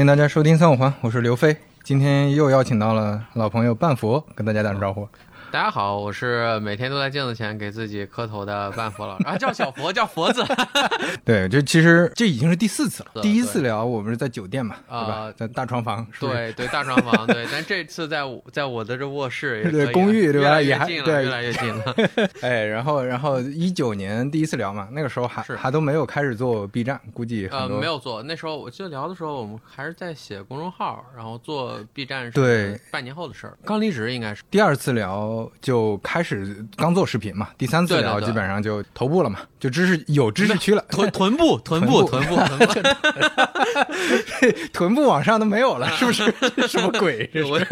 [0.00, 1.54] 欢迎大家收听三五环，我是刘飞。
[1.82, 5.06] 今天又邀请到了老朋友半佛，跟大家打声招呼。
[5.52, 10.44] 大家好，我是每天都在镜子前给自己磕头的半佛老师啊，叫小佛， 叫佛子。
[11.24, 13.22] 对，就其实这已经是第四次了。
[13.22, 15.32] 第一次聊我们是在酒店嘛，啊对吧？
[15.36, 21.94] 在大床房，是对对，大床房对，但这次在我在我的这卧室也对公寓对吧也还越近了，越来越近了。
[22.42, 34.44] 哎，然后然后一九年第一次聊嘛，那个时候还是还都没有开始做 B 站，估计呃，没有做，那时候我记得聊的时候，我们还是在写公众号，然后做 B 站是对半年后的事儿，刚离职应该是。
[34.48, 42.88] 第二次聊就开始刚做视频嘛，第三次对对对聊基本上就头部了嘛，就知识有知识 区了，臀臀部臀部臀部臀部，
[44.72, 46.32] 臀部往上都没有了，是不是？
[46.68, 47.28] 什么鬼？
[47.32, 47.66] 这我是。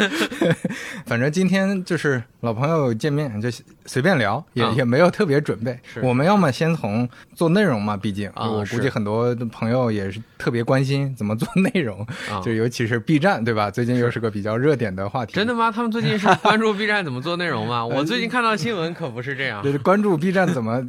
[1.07, 3.49] 反正今天就是老朋友见面，就
[3.87, 5.79] 随便聊，也、嗯也没有特别准备。
[6.03, 12.01] 我们要么先从做内容嘛，毕竟、啊我估计很多的朋友也是特别关心怎么做内容，
[12.31, 13.71] 啊就尤其是 B 站，对吧？
[13.71, 15.33] 最近又是个比较热点的话题。
[15.35, 15.71] 真的吗？
[15.71, 17.85] 他们最近是 关注 B 站怎么做内容吗？
[17.85, 19.73] 我最近看到新闻可不是这样就。
[19.73, 20.83] 是关注 B 站怎么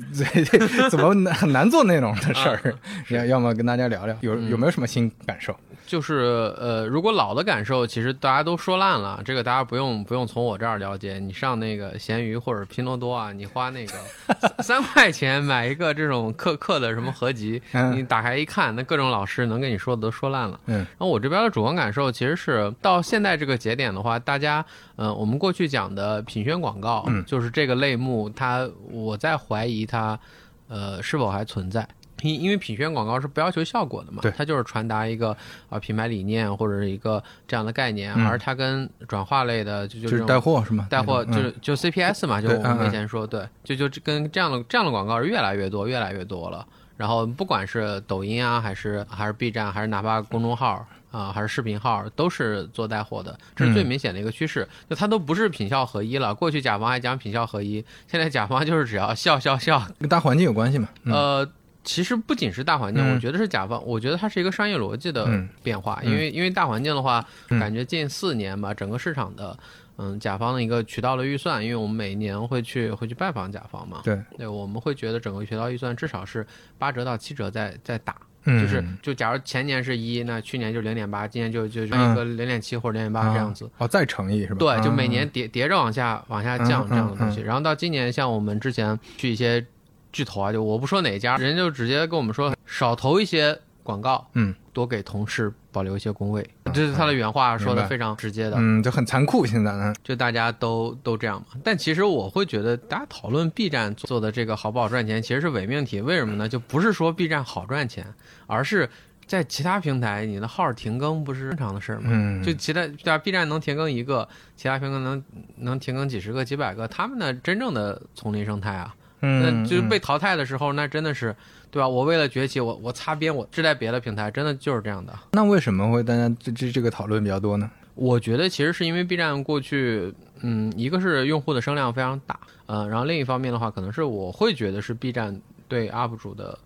[0.89, 2.73] 怎么难很难做内容的事儿，啊
[3.09, 5.56] 要要么跟大家聊聊，有有没有什么新感受？
[5.90, 11.18] 就是呃，如果老的感受，其实大家都说烂了，这个大家不用不用从我这儿了解。
[11.18, 13.94] 你上那个闲鱼或者拼多多啊，你花那个
[14.40, 20.59] 三三块钱买一个这种课课的什么合集， 嗯你打开一看，那各种老师能跟你说的都说烂了。
[20.68, 24.64] 嗯然后我这边的主观感受其实是到现在这个节点的话，大家
[24.96, 30.20] 呃，我们过去讲的品宣广告，嗯就是这个类目，它我在怀疑它
[30.68, 31.88] 呃是否还存在。
[32.22, 35.35] 因因为品宣广告是不要求效果的嘛，它就是传达一个
[35.69, 40.88] 啊、品牌理念或者是一个这样的概念，嗯而它跟转化类的就就就是带货是吗？
[40.90, 46.66] 带货就是就 CPS 嘛，就我们以前说对，就就跟这样的这样的广告是越来越多，越来越多了。
[46.97, 54.68] 然后不管是抖音啊，还是还是 B 站，还是哪怕公众号啊，还是视频号，都是做带货的，这是最嗯明显的一个趋势。
[54.90, 59.81] 就它都不是品效合一了，过去甲方还讲品效合一，现在甲方就是只要笑笑笑。
[59.97, 60.90] 跟大环境有关系嘛？
[61.06, 61.50] 嗯呃，
[61.84, 63.16] 其实不仅是大环境，嗯。
[63.16, 65.47] 我觉得是甲方，我觉得它是一个商业逻辑的嗯。
[65.63, 66.12] 变化，嗯。
[66.12, 67.59] 因为因为大环境的话，嗯。
[67.59, 69.57] 感觉近四年吧，整个市场的。
[70.01, 76.47] 嗯，甲方的一个渠道的预算，因为我们每年会去会去拜访甲方嘛，对，对，我们会觉得整个渠道预算至少是
[76.78, 82.13] 八折到七折在在打，嗯，就是就假如前年是一，那去年就零点八，今年就就就嗯。
[82.13, 83.69] 一个零点七或者零点八这样子。
[83.78, 84.59] 哦，再乘以是吧？
[84.59, 87.41] 对，就每啊年叠叠着往下往下降嗯这样的东西。
[87.41, 87.44] 嗯。
[87.44, 89.66] 然后到今年，像我们之前去一些
[90.12, 98.56] 巨头啊，就我不说哪家，人就直接跟我们说少投一些广告，嗯，多给同事保留一些工位，这是他的原话，说的非常直接的。
[98.58, 99.46] 嗯，就很残酷。
[99.46, 101.59] 现在呢，就大家都都这样嘛。
[101.64, 106.02] 但其实我会觉得，大家讨论 B 站做的这个好不好赚钱，其实是伪命题。
[106.02, 106.48] 为什么呢？
[106.48, 108.06] 就不是说 B 站好赚钱，
[108.48, 108.90] 而是
[109.25, 112.09] 在其他平台你的号停更不是正常的事儿吗？
[112.12, 115.24] 嗯，就其他对吧？B 站能停更一个，其他平台能
[115.58, 121.35] 能停更几十个、几百个，他们的真正的丛林生态啊，那嗯，就是嗯被淘汰的时候，那真的是，
[121.72, 121.88] 对吧？
[121.88, 125.13] 我为了崛起，我我擦边，我志在别的平台，真的就是这样的。
[125.31, 127.69] 那为什么会大家这这这个讨论比较多呢？
[127.96, 135.38] 我觉得其实是因为 B 站过去，嗯，一个是用户的声量非常大，呃，然后另一方面的话，可能是我会觉得是 B 站
[135.68, 136.57] 对 UP 主的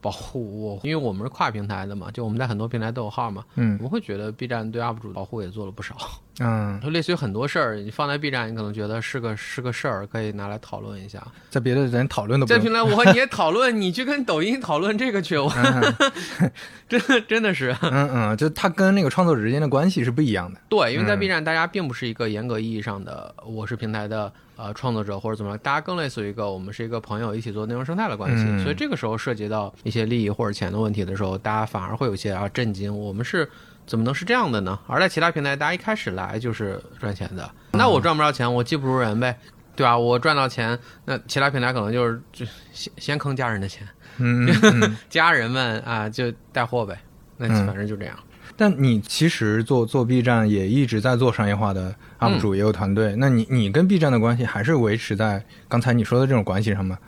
[0.00, 5.96] 保护，我因为我们是跨平台的嘛，就我们在很多平台都有号嘛，嗯我们会觉得 B 站对 UP 主的保护也做了不少，
[6.40, 11.22] 嗯，就类似于很多事儿，你放在 B 站，你可能觉得是个是个事儿，可以拿来讨论一下。
[11.50, 15.94] 在别的人讨论都不用在平台我和你也讨论，你去跟抖音讨论这个去，我嗯
[16.88, 17.76] 真的真的是。
[17.82, 20.58] 嗯嗯，就它跟那个创作者之间的关系是不一样的。
[20.68, 28.44] 对，因为在嗯 B 站，大家并不是一个严格意义上的我是平台的呃创作者或者怎么样，大家更类似于一个我们是一个朋友一起做内容生态的关系。
[28.46, 33.48] 嗯所以这个时候涉及到一些利益或者钱的问题的时候，大家反而会有些啊震惊，我们是
[33.86, 34.78] 怎么能是这样的呢？
[34.86, 39.38] 而在其他平台，大家一开始来就是赚钱的，那我赚不着钱，我技不如人呗。
[39.76, 39.96] 对吧？
[39.96, 43.86] 我赚到钱，那其他平台可能就是就先先坑家人的钱，
[44.18, 44.46] 嗯。
[45.08, 47.00] 家人们啊就带货呗，
[47.38, 48.14] 那嗯反正就这样。
[48.58, 53.14] 但你其实做做 B 站也一直在做商业化的 UP 主，也有团队。
[53.16, 56.98] 那你你跟 B 站的关系还是维持在刚才你说的这种关系上吗？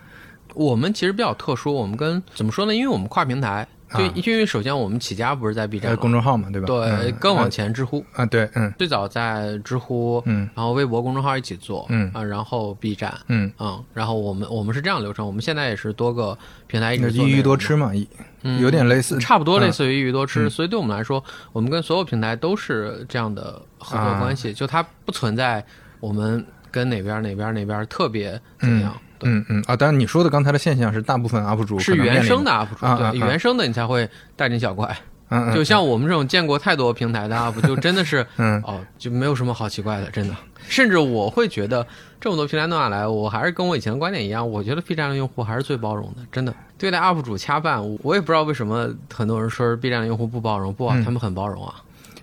[0.54, 2.74] 我们其实比较特殊，我们跟怎么说呢？
[2.74, 6.66] 因为我们跨平台，就啊因为首先我们起家不是在 B 站呃，公众号嘛，对吧？
[6.66, 7.12] 对，嗯。
[7.20, 8.72] 更往前知乎，啊，对，嗯。
[8.78, 10.48] 最早在知乎，嗯。
[10.54, 12.10] 然后微博公众号一起做，嗯。
[12.14, 16.36] 啊，然后 B 站，嗯，嗯，然后我们我们是这样流程，我们现在也是多个
[16.66, 18.08] 平台一那直做一鱼多吃嘛，一
[18.42, 19.72] 嗯有点类似，差不多类嗯。
[19.72, 20.50] 似于一鱼多吃，嗯。
[20.50, 21.22] 所以对我们来说，
[21.52, 24.34] 我们跟所有平台都是这样的合作关啊。
[24.34, 25.64] 系，就它不存在
[26.00, 28.96] 我们跟哪边哪边哪边特别怎么样。
[29.22, 34.86] 对嗯嗯啊，当然你说的刚才的现象是大部分 UP 主是原生的 UP 主，对，啊啊啊原生的你才会大惊小怪。
[35.34, 40.34] 嗯嗯就像我们这种见过太多平台的 UP，就真的是 嗯哦，就没有什么好奇怪的，真的。
[40.68, 41.86] 甚至我会觉得
[42.20, 46.54] 这么多平台弄下来，我还是跟我以前的观点一样，我觉得 B 站的用户还是最包容的，真的。
[46.76, 51.76] 对待 UP 主掐饭，我我也不知道为什么很多人说 B 站的用户不包容，不他们很包容啊。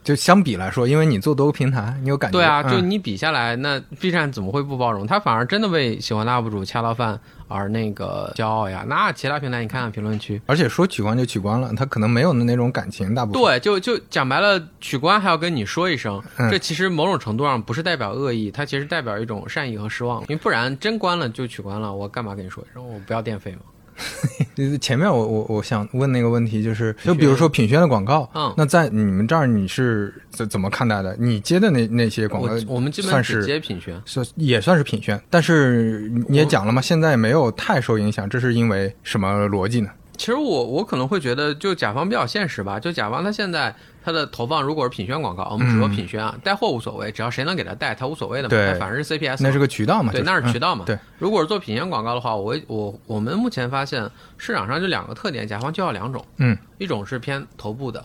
[0.04, 2.38] 就相比来说，因为你做多个平台，你有感觉。
[2.38, 5.06] 对啊，就嗯你比下来，那 B 站怎么会不包容？
[5.06, 8.86] 他反而真的为喜欢的 UP 主恰到饭而那个骄傲呀。
[8.88, 13.42] 那其他平台你看看评论区，而且说取关就取关了，他可能没有那种感情，大部分。
[13.42, 22.88] 对，就就讲白了，取关还要跟你说一声，嗯这其实某种程度上不是代表恶意，它其实代表一种善意和失望，因为不然真关了就取关了，我干嘛跟你说一声？
[22.88, 23.60] 我不要电费吗？
[24.56, 31.16] 就是前面我我我想问那个问题，就是就比如说品宣的广告，嗯那在你们这儿你是怎怎么看待的？
[31.20, 39.90] 你接的那那些广告我我们基本只算是接品宣，是也算是品宣，但是你也讲了嘛，现在没有太受影响，这是因为什么逻辑呢？
[40.20, 42.78] 其实我我可能会觉得，就甲方比较现实吧。
[42.78, 43.74] 就甲方他现在
[44.04, 48.50] 他的投放如果是品宣广告，我们只说品宣啊，带货无所谓，只要谁能给他带，他无所谓的嘛。
[48.50, 50.12] 对反正是 CPS，那是个渠道嘛？
[50.12, 50.84] 对，就那是渠道嘛。
[50.84, 54.06] 嗯对，如果是做品宣广告的话，我我我们目前发现
[54.38, 58.04] 市场上就两个特点，甲方就要两种，嗯，一种是偏头部的，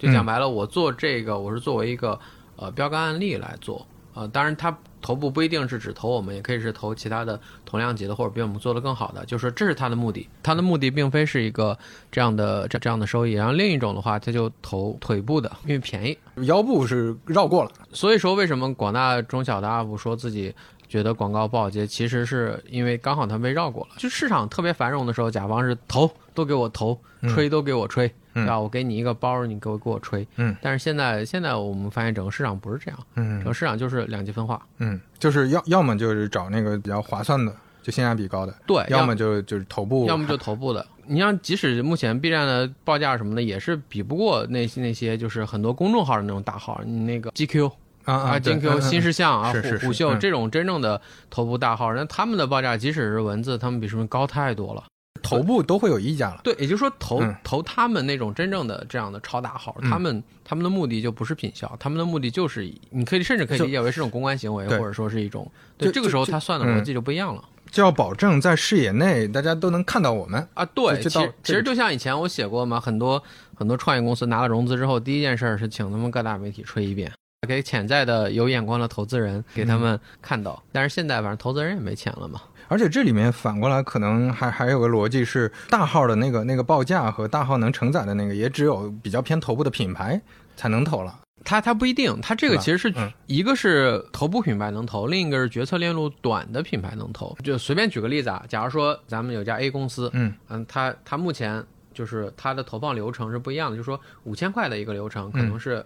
[0.00, 2.18] 就讲白了，我做这个我是作为一个
[2.56, 11.76] 呃标杆案例来做，呃，当然它头部不一定是只投我们，也可以是投其他的同量级的或者比我们做的更好的，就是说这是他的目的，他的目的并非是一个
[12.10, 16.16] 这样的这这样的收益，然后另一种的话，他就投腿部的，因为便宜，
[16.46, 20.54] 腰部是绕过了，所以说，为什么广大中小的 UP 说自己
[20.88, 23.96] 觉得广告不好接，其实是因为刚好他被绕过了。
[23.98, 26.96] 就市场特别繁荣的时候，甲方是投都给我投，
[27.28, 28.58] 吹都给我吹，嗯对吧？
[28.58, 30.26] 我给你一个包，你给我给我吹。
[30.36, 30.56] 嗯。
[30.62, 34.60] 但是现在现在我们发现整个市场不是这样，嗯整个市场就是两极分化。
[34.78, 40.86] 嗯，就是要要么就是找那个比较划算的，就性价比高的，对，要么就就是头部，要么就头部的。
[41.04, 47.70] 你像，即使目前 B 站的报价什么的，也是比不过那些那些就是很多公众号的那种大号，你那个 GQ
[48.04, 54.84] 啊啊，对金 Q、嗯嗯新事项啊、虎虎嗅嗯这种真正的头部大号，那他们的报价即使是文字，他们比什么高太多了。
[55.22, 56.40] 头部都会有溢价了。
[56.42, 67.42] 对，也就是说投嗯投他们那种真正的这样的超大号，他们他们的目的就不是品效，他们的目的就是以你可以甚至可以理解为是一种公关行为，或者说是一种对就这个时候他算的嗯逻辑就不一样了。
[67.70, 70.46] 就要保证在视野内大家都能看到我们。
[70.52, 73.22] 啊，对，其实其实就像以前我写过嘛，很多
[73.54, 77.10] 很多创业公司拿了融资之后，第一件事儿是请他们各大媒体吹一遍，
[77.48, 80.62] 给潜在的有眼光的投资人给他们看到。
[80.70, 82.42] 但是现在反正投资人也没钱了嘛，
[82.72, 90.18] 而且这里面反过来可能还还有个逻辑是，大号的那个那个报价和大号能承载的那个，也只有比较偏头部的品牌
[90.56, 91.20] 才能投了。
[91.44, 97.36] 它它不一定，它这个其实是嗯一个是头部品牌能投，另一个是决策链路短的品牌能投。
[97.44, 105.84] 就随便举个例子啊，假如说咱们有家 A 公司，嗯嗯，它它目前就是它的投放流程是不一样的，就是说五千块的一个流程可能是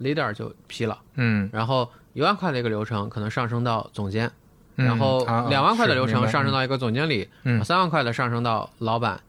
[0.00, 0.96] leader 就批了。
[1.14, 4.32] 嗯，然后一万块的一个流程可能上升到总监，嗯
[4.78, 9.20] 然后两万块的流程上升到一个总经理，嗯三万块的上升到老板，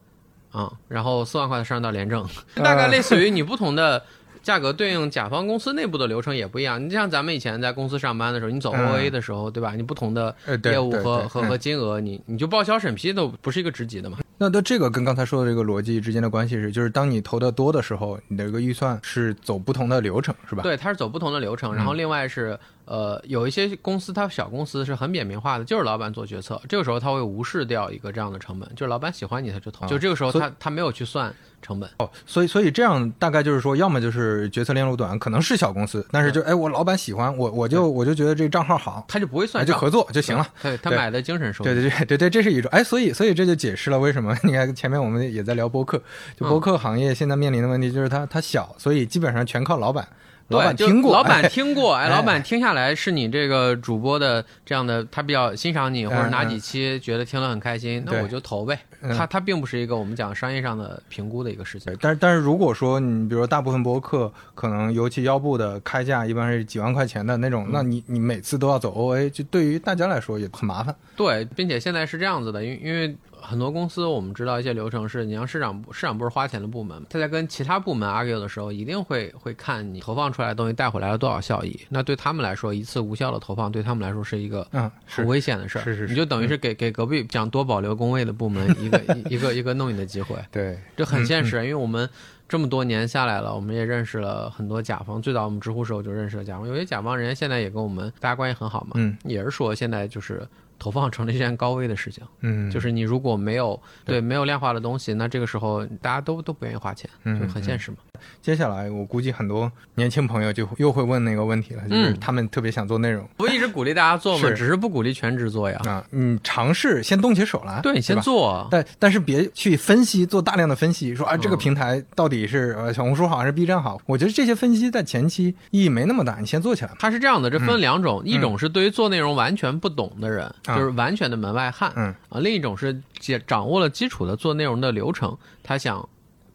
[0.52, 4.02] 啊、然后四万块的上升到廉政，呃大概类似于你不同的。
[4.42, 6.82] 价格对应甲方公司内部的流程也不一样。
[6.84, 9.74] 你像咱们以前在公司上班的时候，你走嗯 OA 的时候，对吧？
[9.74, 14.18] 你不同的业务和和和金额，你你就报销审批都不是一个职级的嘛。
[14.38, 20.62] 那那这个跟刚才说的这个逻辑之间的关系是，就是当你投的多的时候，你的一个预算是走不同的流程，是吧？
[20.62, 21.74] 对，它是走不同的流程。
[21.74, 31.32] 然后另外是呃，有一些公司它小公司是很扁平化的，就是老板做决策，这个时候他会无视掉一个这样的成本，就是老板喜欢你他就投，啊就这个时候他他没有去算
[31.62, 31.88] 成本。
[31.98, 40.46] 哦，所以所以这样大概就是说，要么就是决策链路短，可能是小公司，但是就哎，我老板喜欢我，我就我就觉得这个账号好，他就不会算就合作就行了。
[40.62, 41.66] 对他买的精神收益。
[41.66, 46.02] 对对对对对，这是一种哎，所以所以这就解释了为什么 你看前面我们也在聊播客，
[46.38, 50.06] 就播客行业现在面临的问题就是它它小，所以基本上全靠老板，
[50.48, 58.78] 老板听过，老板哎听过，哎，哎老板听下来是你这个主播的这样的，他比较欣赏你，或者哪嗯几期觉得听了很开心，那我就投呗。
[59.02, 61.96] 嗯他他并不是一个我们讲商业上的评估的一个事情，。
[62.00, 70.94] 但是但是如果说你比如说大部分博客可能尤其腰部的开价一般是几万块钱的那种，嗯那你你每次都要走 OA，就对于大家来说也很麻烦。
[71.16, 81.78] 对，并且现在是这样子的，因为因为很多公司我们知道一些流程是，你让市场部市场部是花钱的部门，他在跟其他部门 argue 的时候，一定会会看你投放出来的东西带回来了多少效益。
[81.88, 85.82] 那对他们来说，一次无效的投放对他们来说是一个嗯，很危险的事儿。
[85.82, 90.36] 是是是你就等于是给给隔壁讲多保留工位的部门一个一一个一个弄你的机会。
[90.50, 92.08] 对，这很现嗯实，因为我们
[92.48, 95.22] 这么多年下来了，我们也认识了很多甲方。
[95.22, 100.46] 最早我们知乎时候就认识了甲方，有些甲方人家现在也跟我们大家关系很好嘛，嗯也是说现在就是
[100.80, 104.20] 投放成了一件高危的事情，嗯，就是你如果没有对对。
[104.20, 107.98] 没有量化的东西，那这个时候大家都都不愿意花钱，嗯就很现实嘛。
[108.42, 113.26] 接下来我估计很多年轻朋友就又会问那个问题了，就是他们特别想做内容。
[113.36, 115.80] 不一直鼓励大家做嘛，只是不鼓励全职做呀。
[115.84, 118.66] 啊，你尝试先动起手来，对，你先做。
[118.70, 124.00] 但但是别去分析，做大量的分析，说啊这个嗯平台到底是呃小红书好还是 B 站好？
[124.06, 126.90] 我觉得这些分析在前期意义没那么大，你先做起来。
[126.98, 136.08] 它是这样的，这分两种，一种是对于做内容完全不懂的人，啊就是完全的门外汉嗯啊；另一种是掌掌握了基础的做内容的流程，他想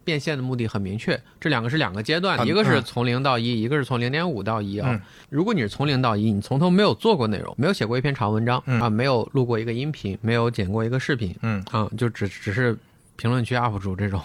[0.06, 1.20] 变现的目的很明确。
[1.40, 5.00] 这两个是两个阶段，啊一个是嗯从零到一，一个是从零点五到一啊嗯。
[5.28, 12.78] 如果你是从零到一，你从头没有做过内容，没有写过一篇长文章嗯啊，没有录过一个音频，没有剪过一个视频嗯啊，就只只是。
[13.18, 14.20] 评论区 UP 主这种，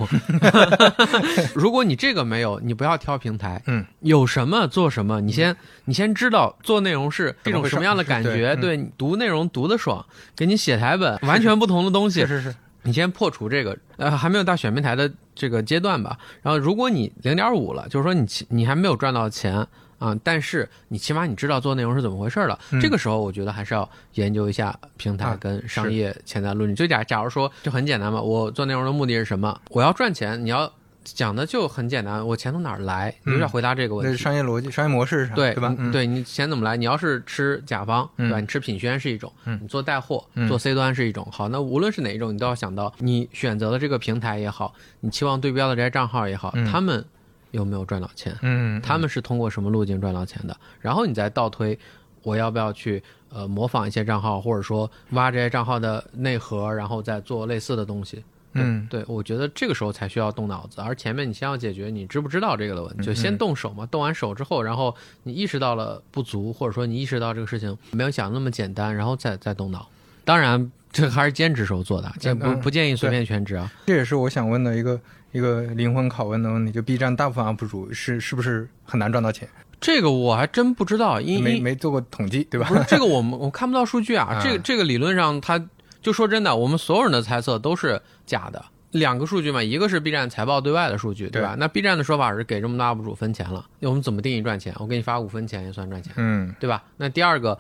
[1.56, 16.18] 如果你这个没有，你不要挑平台，嗯，有什么做什么，你先你先知道做内容是一种什么样的 感觉，对读内容读的爽，给你写台本完全不同的东西是，是是，你先破除这个，呃，还没有到选平台的这个阶段吧。
[16.42, 19.68] 然后，如果你零点五了，就是说你起你还没有赚到钱
[20.00, 22.58] 啊、但是你起码你知道做内容是怎么回事了。
[22.72, 26.74] 嗯这个时候，我觉得还是要研究一下平台啊跟商业潜在论据。
[26.74, 29.62] 就假假如说，就很简单嘛，我做内容的目的是什么？
[29.70, 33.14] 我要赚钱，你要讲的就很简单，我钱从哪儿来？
[33.24, 34.18] 你就要回答这个问那题。
[34.18, 35.36] 商业逻辑、商业模式是啥？
[35.36, 35.76] 对对吧？
[35.92, 36.78] 对你钱怎么来？
[36.78, 38.40] 你要是吃甲方，嗯对吧？
[38.40, 41.28] 你吃品宣是一种，嗯你做带货、嗯做 C 端是一种。
[41.32, 47.04] 好，那无论是哪一种，你都要想到你选择的这个平台也好，你期望对标的这些账号也好，嗯他们
[47.52, 48.38] 有没有赚到钱？
[48.42, 50.56] 嗯，他们是通过什么路径赚到钱的？
[50.80, 51.78] 然后你再倒推，
[52.24, 58.24] 我要不要去呃模仿一些账号，或者说挖这些账号的内核，然后再做类似的东西？
[58.54, 63.86] 对嗯对，我觉得这个时候才需要动脑子，而前面你先要解决你知不知道这个的问题，就嗯先动手嘛。
[63.86, 69.88] 动完手之后，然后你意识到了不足，或者说你意识到这个事情没有想那么简单，然后再再动脑。
[70.24, 73.72] 当然，这还是兼职时候做的，建不嗯不建议随便全职啊。
[73.86, 75.00] 这也是我想问的一个
[75.32, 79.48] 一个灵魂拷问的问题，就 B 站大部分 UP 主是是不是很难赚到钱？
[79.80, 82.68] 这个我还真不知道，因为没没做过统计，对吧？
[82.68, 84.26] 不是这个我们我看不到数据啊。
[84.30, 85.60] 啊这个这个理论上，它
[86.04, 88.00] 就说真的，我们所有人的猜测都是
[88.32, 88.64] 假的。
[88.92, 91.56] 两个数据嘛，一个是 B 站财报对外的数据，对吧？
[91.58, 94.74] 那 B 站的说法是给这么多 UP 主分钱了，那我们怎么定义赚钱？
[94.80, 96.84] 我给你发五分钱也算赚钱，嗯对吧？
[96.98, 97.58] 那第二个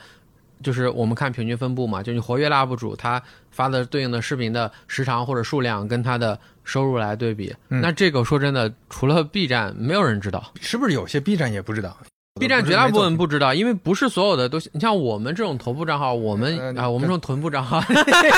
[0.61, 10.51] 就是我们看平均分布嘛，就你活跃的 UP 主他发的对应的视频的时长或者数量跟他的收入来对比，嗯那这个说真的，除了 B 站，没有人知道。
[10.59, 11.97] 是不是有些 B 站也不知道
[12.41, 17.77] B 站绝大部分不不知道，因为不是所有的都，你像我们这种头部账号，我们呃啊，我们这种臀部账号，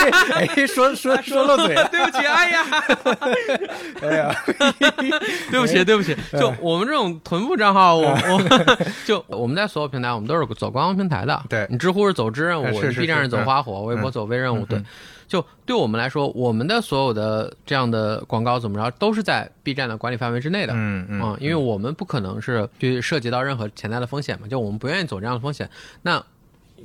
[0.35, 2.65] 哎，说说说漏嘴了，对不起，哎呀，
[4.03, 4.35] 哎呀，
[5.49, 11.41] 对不起，对不起，就我们这种臀部账号，我我就我们在所有平台，我们都是走官方平台的。
[11.47, 14.85] 对你知乎是走知任务，B 站是是走花火，微博走微任务，对嗯。
[15.33, 20.73] 就对我们来说，我们的所有的这样的广告怎么着，都是在 B 站的管理范围之内的。
[20.75, 25.67] 嗯嗯啊，因为我们不可能是去涉及到任何潜在的风险嘛，就我们不愿意走这样的风险。
[26.03, 26.23] 那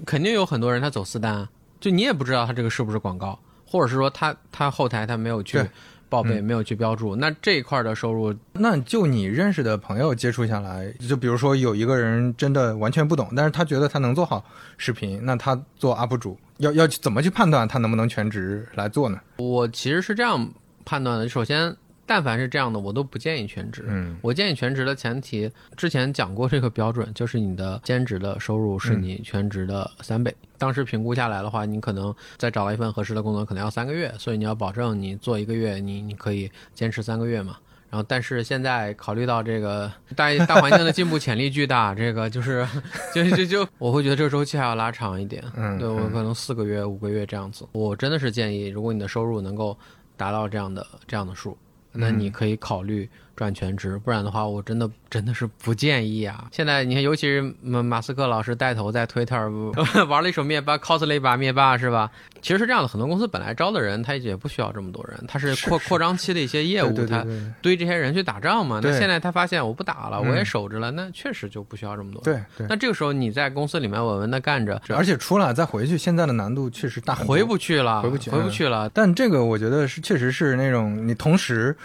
[0.06, 5.68] 肯定有很多人他走私单啊，就你也不知道他这个是不是广告，或者是说他他后台他没有去对
[6.08, 14.44] 报备，没有去标注，那这一块的收入，那就你认识的朋友接触下来，就比如说有一个人真的完全不懂，但是他觉得他能做好
[14.76, 19.20] 视频，那他做 UP 主要要怎么去判断他能不能全职来做呢？
[19.36, 20.48] 我其实是这样
[20.84, 21.74] 判断的：首先，
[22.08, 23.84] 但凡是这样的，我都不建议全职。
[23.86, 30.34] 嗯我建议全职的前提，之前讲过这个标准，就是你的兼职的收入是你全职的三倍。
[30.56, 37.58] 当时评估下来的话，你可能再找到一份合适的工作，可能要三个月，所以你要保证你做一个月，你你可以坚持三个月嘛。
[37.90, 42.66] 然后，但是现在考虑到这个大大环境的进步潜力巨大，这个就是
[43.14, 45.42] 就就就我会觉得这个周期还要拉长一点。
[45.56, 47.66] 嗯对我可能四个月、五个月这样子。
[47.72, 49.74] 我真的是建议，如果你的收入能够
[50.18, 51.56] 达到这样的这样的数，
[51.92, 56.48] 那你可以考虑转全职，不然的话，我真的真的是不建议啊。
[56.50, 59.36] 现在你看，尤其是马马斯克老师带头在推特
[60.10, 62.10] 玩了一手灭霸，cos 了一把灭霸，是吧？
[62.42, 67.24] 其实是这样的，很多公司本来招的人，他也不需要这么多人，他是扩扩张期的一些业务，他
[67.62, 68.80] 堆这些人去打仗嘛。
[68.82, 72.44] 那现在他发现我不打了，嗯我也守着了，那确实就不需要这么多人。
[72.56, 78.90] 对对那这个时候你在公司里面稳稳的干着，而且出来再回去，现在的难度确实大回不去了，回不去回不去了。
[78.90, 81.76] 但这个我觉得是确实是那种你同时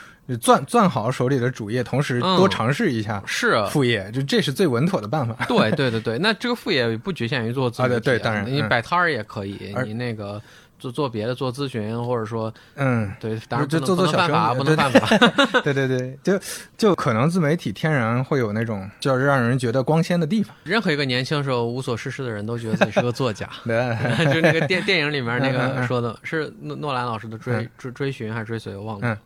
[0.42, 5.46] 攥攥好手里的主业，同时多嗯尝试一下是，副业，就这是最稳妥的办法。
[5.46, 10.42] 对对对对，那这个副业不局限于做自媒体、啊对对当然你嗯摆摊儿也可以，你那个
[10.80, 15.62] 做做别的，做咨询或者说嗯，对，当然就做做小不能犯法，生意不能犯法。
[15.62, 16.40] 对对对，就
[16.78, 20.56] 就可能自媒体天然会有那种就是让人觉得光鲜的地方。
[20.64, 23.50] 任何一个年轻时候无所事事的人都觉得自己是个作家。
[23.66, 23.78] 对，
[24.34, 29.18] 就那个电电影里面那个说的是诺诺兰老师的追追追寻还是追随，我忘了。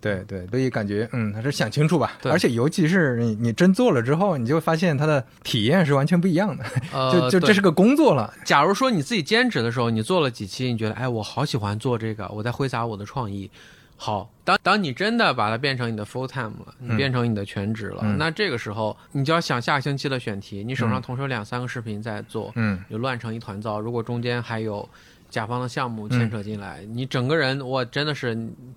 [0.00, 2.18] 对对，所以感觉嗯，还是想清楚吧。
[2.24, 6.64] 而且尤其是你你真做了之后，你就会发现它的体验是完全不一样的。
[6.92, 8.32] 呃，就就这是个工作了。
[8.44, 13.50] 假如说你自己兼职的时候，你做了几期，你觉得哎，我好喜欢做这个，我在挥洒我的创意。
[14.00, 23.80] 好，当当你真的把它变成你的 full time 了，你嗯变成你的全职了，嗯那这个时候你就要想下个星期的选题，你手上同时有两三个视频在做，嗯，就乱成一团糟。
[23.80, 24.88] 如果中间还有
[25.30, 28.34] 甲方的项目牵扯进来，你整个人我真的是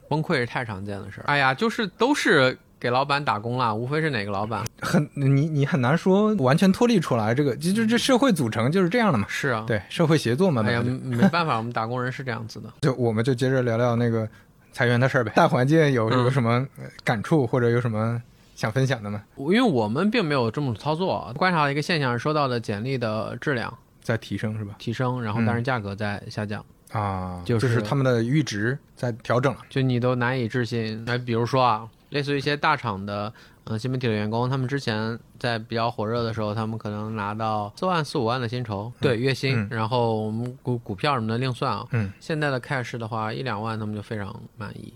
[0.10, 1.24] 崩溃是太常见的事儿。
[1.28, 7.34] 哎呀，就是都是给老板打工了，无非是哪个老板很你你很难说完全脱离出来。
[7.34, 9.26] 这个就就这社会组成就是这样的嘛。
[9.30, 9.64] 是啊。
[9.68, 10.64] 对，社会协作嘛。
[10.66, 12.70] 哎呀，没办法，我们打工人是这样子的。
[12.82, 14.28] 就 就我们就接着聊聊那个
[14.74, 15.32] 裁员的事儿呗。
[15.36, 18.22] 大环境有嗯有什么呃感触或者有什么
[18.56, 19.24] 想分享的吗？
[19.38, 24.76] 因为我们并没有这么操作，观察了一个现象，收到的简历的质量在提升是吧？
[24.80, 29.62] 提升，然后嗯但是价格在下降，啊，就是他们的阈值在调整了。
[29.70, 31.04] 就你都难以置信。
[31.08, 33.32] 哎，比如说啊，类似于一些大厂的
[33.66, 41.86] 嗯、呃新媒体的员工，他们之前在比较火热的时候，他们可能拿到四万四五万的薪酬，对月薪，嗯然后我们股股票什么的另算啊。
[41.92, 44.94] 嗯现在的 cash 的话，一两万他们就非常满意。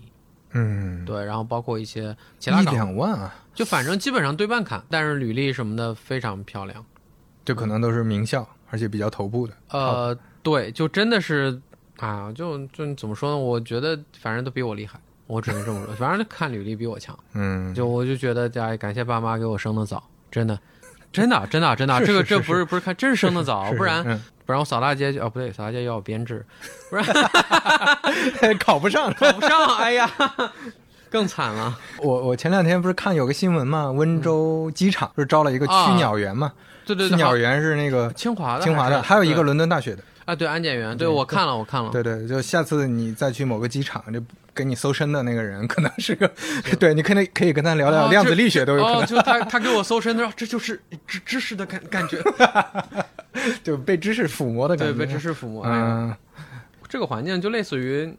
[0.52, 6.82] 嗯，对，然后包括一些其他一，两万啊，就反正基本上对半砍，但是履历什么的非常漂亮。
[7.44, 9.54] 这可能都是名校，而且比较头部的。
[9.70, 11.60] 呃，对，就真的是
[11.98, 13.36] 啊，就就怎么说呢？
[13.36, 15.94] 我觉得反正都比我厉害，我只能这么说。
[15.96, 20.58] 反正看履历比我强，嗯，就我就觉得哎，感谢爸妈给我生的早，真的，
[21.12, 26.44] 真的， 真的，真的，这个这不是不是看，真是生的早，不然嗯不然我扫大街啊哦不对，扫大街要有编制，
[26.88, 27.04] 不然
[28.60, 29.12] 考不上。
[29.14, 30.08] 考不上，哎呀，
[31.10, 31.76] 更惨了。
[31.98, 36.52] 我我前两天不是看有个新闻嘛，温州机场不是招了一个啊驱鸟员嘛？
[36.86, 40.02] 对对对，鸟园是那个清华的，清华的，还有一个伦敦大学的。
[40.24, 44.20] 啊，对安检员，对对我看了，我看了，对对，就下次你再去某个机场，就
[44.52, 46.28] 给你搜身的那个人，可能是个，
[46.80, 52.20] 对你可能可以跟他聊聊哦量子力学都有可哦，能，就他他给我搜身，他说这就是知知识的感感觉，
[53.62, 55.06] 就被知识抚摸的感觉对，觉。
[55.06, 55.64] 被知识抚摸。
[55.64, 56.12] 嗯，
[56.88, 58.12] 这个环境就类似于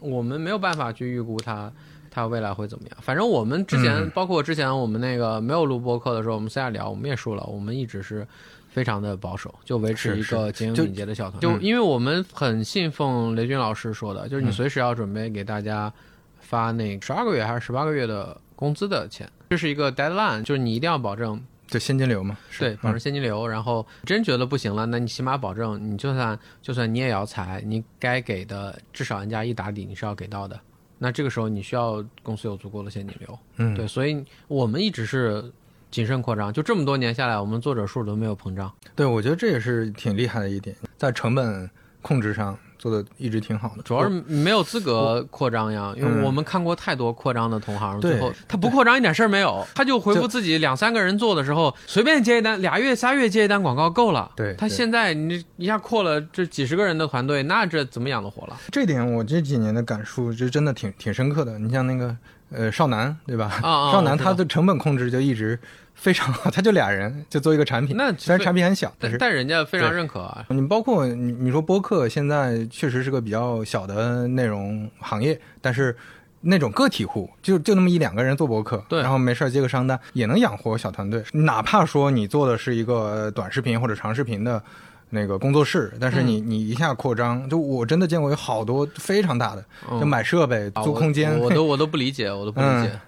[0.00, 1.72] 我们没有办法去预估它
[2.10, 2.96] 它未来会怎么样。
[3.00, 8.26] 反正我们之前，嗯包括之前我们那个没有录播课的时候，我们私下聊，我们也说了，我们一直是
[8.68, 11.38] 非常的保守，就维持一个经营就敏捷的小团。
[11.40, 15.92] 嗯就因为我们很信奉雷军老师说的，就是你嗯随时要准备给大家
[16.40, 23.46] 发那十二个月还是十八个月的工资的钱，这是一个 deadline，就是你一定要保证就现金流嘛，是对，保证嗯现金流。
[23.46, 30.58] 然后真觉得不行了，那你起码保证，你就算就算你也要裁，你该给的至少人家一打底你是要给到的。
[31.02, 33.38] 那这个时候你需要公司有足够的现金流。
[33.56, 35.50] 嗯，对，所以我们一直是
[35.90, 38.70] 谨慎扩张，就这么多年下来，我们作者数都没有膨胀。
[38.94, 41.68] 对，我觉得这也是挺厉害的一点，在成本
[42.02, 43.82] 控制上做的一直挺好的。
[43.84, 54.32] 主要是没有资格扩张呀，因为嗯我们看过太多扩张的同行，最后他不扩张一点事儿没有，他就回复自己两三个人做的时候，随便接一单，俩月仨月接一单广告够了。
[54.34, 58.56] 对对他现在你一下扩了这几十个人的团队，那这怎么养得活了？
[58.72, 61.58] 这点我这几年的感触就真的挺挺深刻的。
[61.58, 62.16] 你像那个
[62.50, 63.60] 呃少南对吧？
[63.62, 65.58] 啊啊少南我知道他的成本控制就一直
[66.00, 70.44] 非常好， 他就俩人就做一个产品，那虽然产品很小，但是但但人家非常认可啊。
[70.48, 75.94] 你包括你你说播客现在确实是个比较小的内容行业，但是
[76.40, 81.22] 那种个体户就就那么一两个人做播客，对然后没事接个商单也能养活小团队。
[81.32, 84.62] 哪怕说你做的是一个短视频或者长视频的
[85.10, 92.90] 那个工作室，但是你、你一下扩张，就我真的见过有好多非常大的，嗯就买设备、啊租空间，我我 都我都不理解，我都不理解。
[92.94, 93.00] 嗯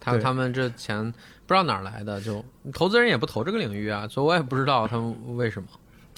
[0.00, 1.12] 他他们这钱
[1.46, 5.68] 不知道哪儿来的，就投资人也不投这个领域啊，所以我也不知道他们为什么。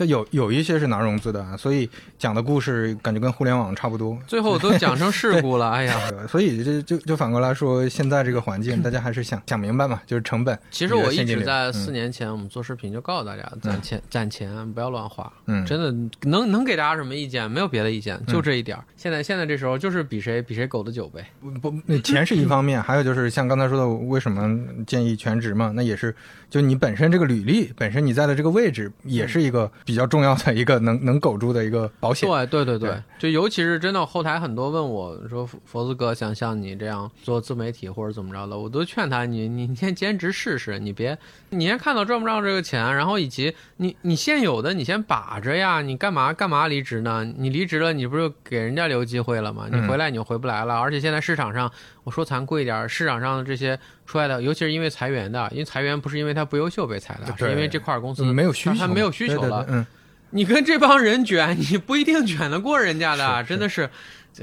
[0.00, 1.86] 这有有一些是拿融资的啊，所以
[2.18, 4.18] 讲的故事感觉跟互联网差不多。
[4.26, 5.94] 最后都讲成事故了， 哎呀！
[6.10, 10.58] 呃所以就就就反过来说，现在这个环境，大家还是想想明白嘛，就是成本。
[10.70, 15.92] 其实我一直在四年前我们做视频就告诉大家，攒钱攒钱不要乱花，嗯，真的
[16.26, 17.50] 能能给大家什么意见？
[17.50, 18.82] 没有别的意见，就这一点儿。
[18.96, 21.26] 现在现在这时候就是比谁比谁狗的久呗。
[21.60, 25.70] 不，那钱是一方面，还有就是像刚才说的，为什么建议全职嘛？
[25.76, 26.14] 那也是，
[26.50, 32.28] 就你本身这个履历，本身你在的这个位置，也是一个比较重要的一个能能苟住的一个保险。
[32.28, 41.16] 对对对对对，就尤其是真的后台很多问我说，佛佛子哥想像你这样做自媒体或者怎么着的，我都劝他你你你先兼职试试，你别
[41.50, 47.24] 你先看到赚不赚这个钱，然后以及你你现有的你先把着呀，你干嘛干嘛离职呢？
[47.38, 49.66] 你离职了，你不是给人家留机会了吗？
[49.70, 51.70] 你嗯回来你就回不来了，而且现在市场上，
[52.04, 59.86] 我说残酷一点，市场上的这些出来的，尤其是因为裁员的，因为裁员不是因为他不优秀被裁的，是因为这块公司你没有需求，他没有需求了对对对嗯，
[60.30, 63.90] 你跟这帮人卷，你不一定卷得过人家的，真的是，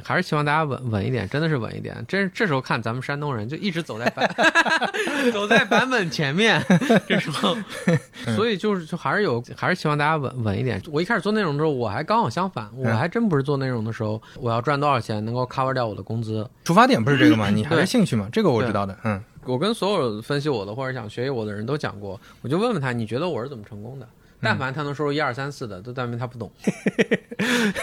[0.03, 1.95] 还是希望大家稳稳一点，真的是稳一点。
[2.07, 4.29] 这这时候看咱们山东人就一直走在版
[5.33, 6.63] 走在版本前面，
[7.07, 7.55] 这时候，
[8.35, 10.81] 所以就是就还是有还是希望大家稳稳一点。
[10.91, 16.47] 我一开始做内容的时候，我还刚好相反，我还真不是做内容的时候，我要赚多少钱能够 cover 掉我的工资。
[16.63, 17.49] 出发点不是这个吗？
[17.49, 18.27] 你还是兴趣嘛？
[18.31, 18.97] 这个我知道的。
[19.03, 24.05] 嗯我跟所有分析我的或者想学习我的人都讲过，我就问问他，你觉得我是怎么成功的？
[24.41, 26.51] 但凡他能说出一二三四的，都证明他不懂。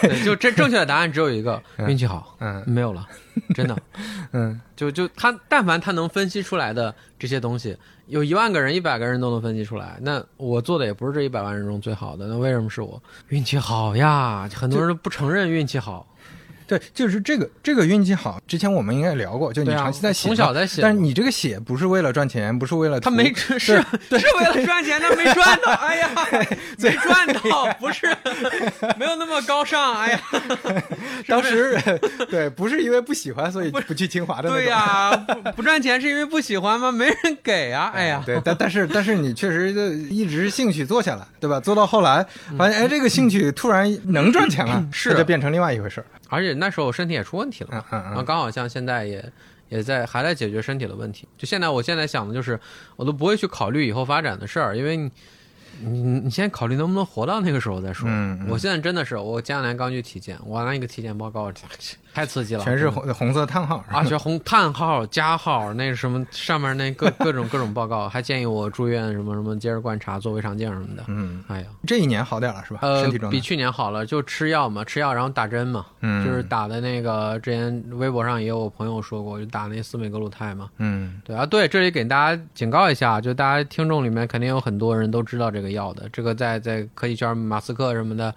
[0.03, 3.07] 对，就正正确的答案只有一个， 运气好，嗯没有了，
[3.55, 3.77] 真的。
[4.33, 13.01] 嗯就就他，但凡他能分析出来的这些东西，有一万个人、一百个人都能分析出来，那我做的也不是这一百万人中最好的，那为什么是我？
[13.29, 16.07] 运气好呀，很多人都不承认运气好。
[16.67, 18.41] 对，就是这个这个运气好。
[18.47, 25.73] 之前我们应该聊过，就你长期在写嘛，从小在写但是你这个写不是为了赚钱，不是为了他没是是为了赚钱，他没赚到。
[25.73, 26.11] 哎呀，
[26.79, 28.07] 没赚到，不是
[28.99, 29.95] 没有那么高尚。
[29.95, 30.21] 哎呀，
[31.29, 31.79] 当时
[32.31, 34.49] 对，不是因为不喜欢所以不去清华的。
[34.49, 36.91] 对呀、不不赚钱是因为不喜欢吗？
[36.91, 37.93] 没人给啊。
[37.95, 41.61] 哎呀，对，但但是但是你确实就一直兴趣做下来，对吧？
[41.61, 42.25] 做到后来
[42.57, 46.07] 发现，哎，这个兴趣突然能赚钱了，是它就变成另外一回事儿。
[46.29, 49.33] 而且那时候我身体也出问题了嘛，嗯嗯嗯然后刚好像现在也
[49.69, 51.29] 也在还在解决身体的问题。
[51.37, 52.59] 就现在，我现在想的就是，
[52.97, 55.11] 我都不会去考虑以后发展的事儿，因为你
[55.81, 58.09] 你你先考虑能不能活到那个时候再说。
[58.49, 61.51] 我现在真的是，我前两天刚去体检，我那个体检报告
[62.15, 71.03] 太刺激了，全是红红色叹号啊，全红叹号加号，那什么上面那各各种各种报告，还建议我住院什么什么接着观察做胃肠镜什么的。
[71.09, 72.79] 嗯，哎呀，这一年好点了是吧？
[72.83, 80.71] 呃身体，状态比去年好了，就吃药嘛，吃药然后打针嘛，嗯就是打的那个，之前微博上也有朋友说过，就打那司美格鲁肽嘛。
[80.79, 88.33] 嗯对啊，对，这里给大家警告一下，就大家听众里面肯定有很多人都知道这个药的，这个在在科技圈，马斯克什么的。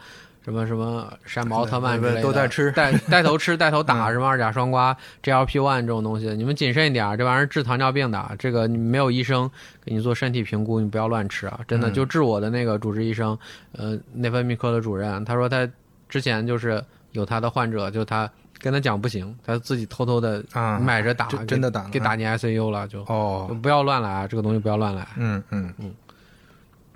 [0.47, 9.51] 什么什么山姆奥特曼之类的都在吃带 带头吃带头打，嗯什么二甲双胍、GLP one 这种东西，你们谨慎一点儿，这玩意儿治糖尿病的，这个你没有医生
[9.83, 11.59] 给你做身体评估，你不要乱吃啊！
[11.67, 13.37] 真的，嗯就治我的那个主治医生，
[13.73, 15.67] 呃，内分泌科的主任，他说他
[16.07, 16.81] 之前就是
[17.11, 24.25] 有他的患者，就他跟他讲不行，他自己偷偷的啊买着打，真的打给打进 ICU 了，就哦，不要乱来啊！
[24.25, 25.05] 这个东西不要乱来。
[25.17, 25.93] 嗯嗯嗯，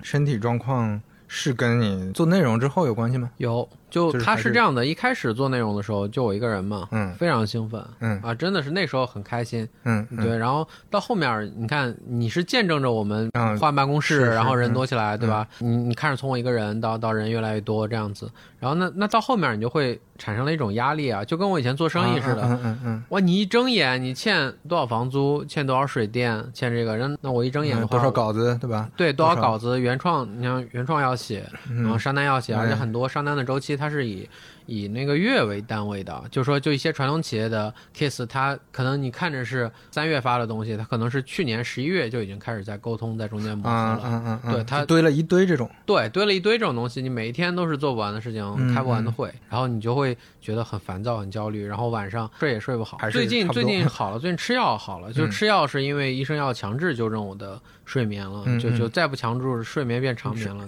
[0.00, 0.98] 身体状况
[1.34, 3.30] 是跟你做内容之后有关系吗？
[3.38, 15.48] 有，就他是这样的，一开始做内容的时候就我一个人嘛，嗯非常兴奋，嗯啊，真的是那时候很开心，嗯，嗯对，然后到后面你看你是见证着我们嗯换办公室，然后人嗯多起来，对吧？
[15.58, 18.30] 你你看着从我一个人到到人越来越多这样子，
[18.62, 23.04] 然后那那到后面你就会产生了一种压力啊，就跟我以前做生意似的，嗯嗯嗯。
[23.08, 28.88] 哇，你一睁眼你欠多少房租，欠多少水电，欠这个人，那我一睁眼的嗯，话，多少稿子对吧？
[28.96, 34.28] 对，多少稿子，原创，你像原创要写，然后嗯商单要写，而且哎很多商单的周期它是以
[34.72, 44.00] 以那个月为单位的，就是说，就一些传统企业的 case，它可能你看着是三月发的东西，它可能是去年十一月就已经开始在沟通，在中间磨合啊了。
[44.04, 52.98] 嗯嗯嗯，对它堆了一堆这种，对，堆了一堆这种东西，你每一天都是做不完的事情，嗯开不完的会，然后你就会觉得很烦躁、很焦虑，然后晚上睡也睡不好。
[53.10, 57.60] 最近最近好了，最近吃药好了，就嗯吃药是因为医生要强制纠正我的
[57.92, 60.66] 睡眠了，就就再不强制，睡眠变长眠了。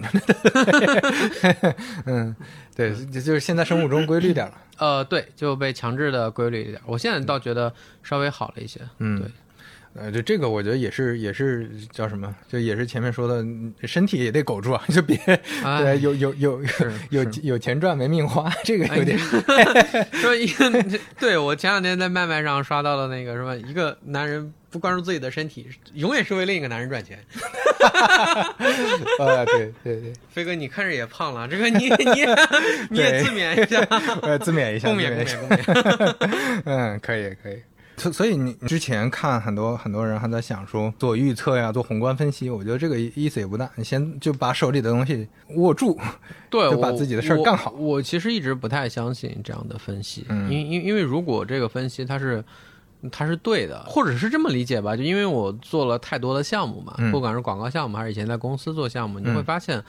[2.04, 2.36] 嗯，
[2.76, 6.78] 对，就就是现在生物钟规律点了， 呃，对，就被强制的规律一点。
[6.84, 8.78] 我现在倒觉得稍微好了一些。
[8.98, 9.30] 嗯，对。
[9.96, 12.34] 呃，就这个，我觉得也是，也是叫什么？
[12.46, 13.42] 就也是前面说的，
[13.84, 15.16] 身体也得苟住啊， 就别
[15.62, 16.62] 哎对，有有有
[17.08, 27.16] 有有钱赚没命花，这个有点说一个，对我前两天在麦麦上刷到了那个什么，一个男人不关注自己的身体，永远是为另一个男人赚钱。
[29.20, 32.26] 啊，对对对，飞哥，你看着也胖了，这个你 你也
[32.90, 33.86] 你也自勉一下，
[34.22, 36.62] 呃，自勉一下，共勉一下勉共勉。
[36.64, 37.62] 嗯，可以可以。
[37.96, 43.70] 所所以你之前看很多很多人还在想说做预测呀，做宏观分析，我觉得这个意思也不大。
[43.76, 45.96] 你先就把手里的东西握住，
[46.50, 52.42] 对，就把自己的事儿干好我其实一直不太相信这样的分析，嗯因因因为如果这个分析它是
[53.10, 59.82] 它是对的，或者是这么理解吧，就因为我做了太多的项目嘛，嗯不管是广告项目还是以前在公司做项目，你嗯会发现。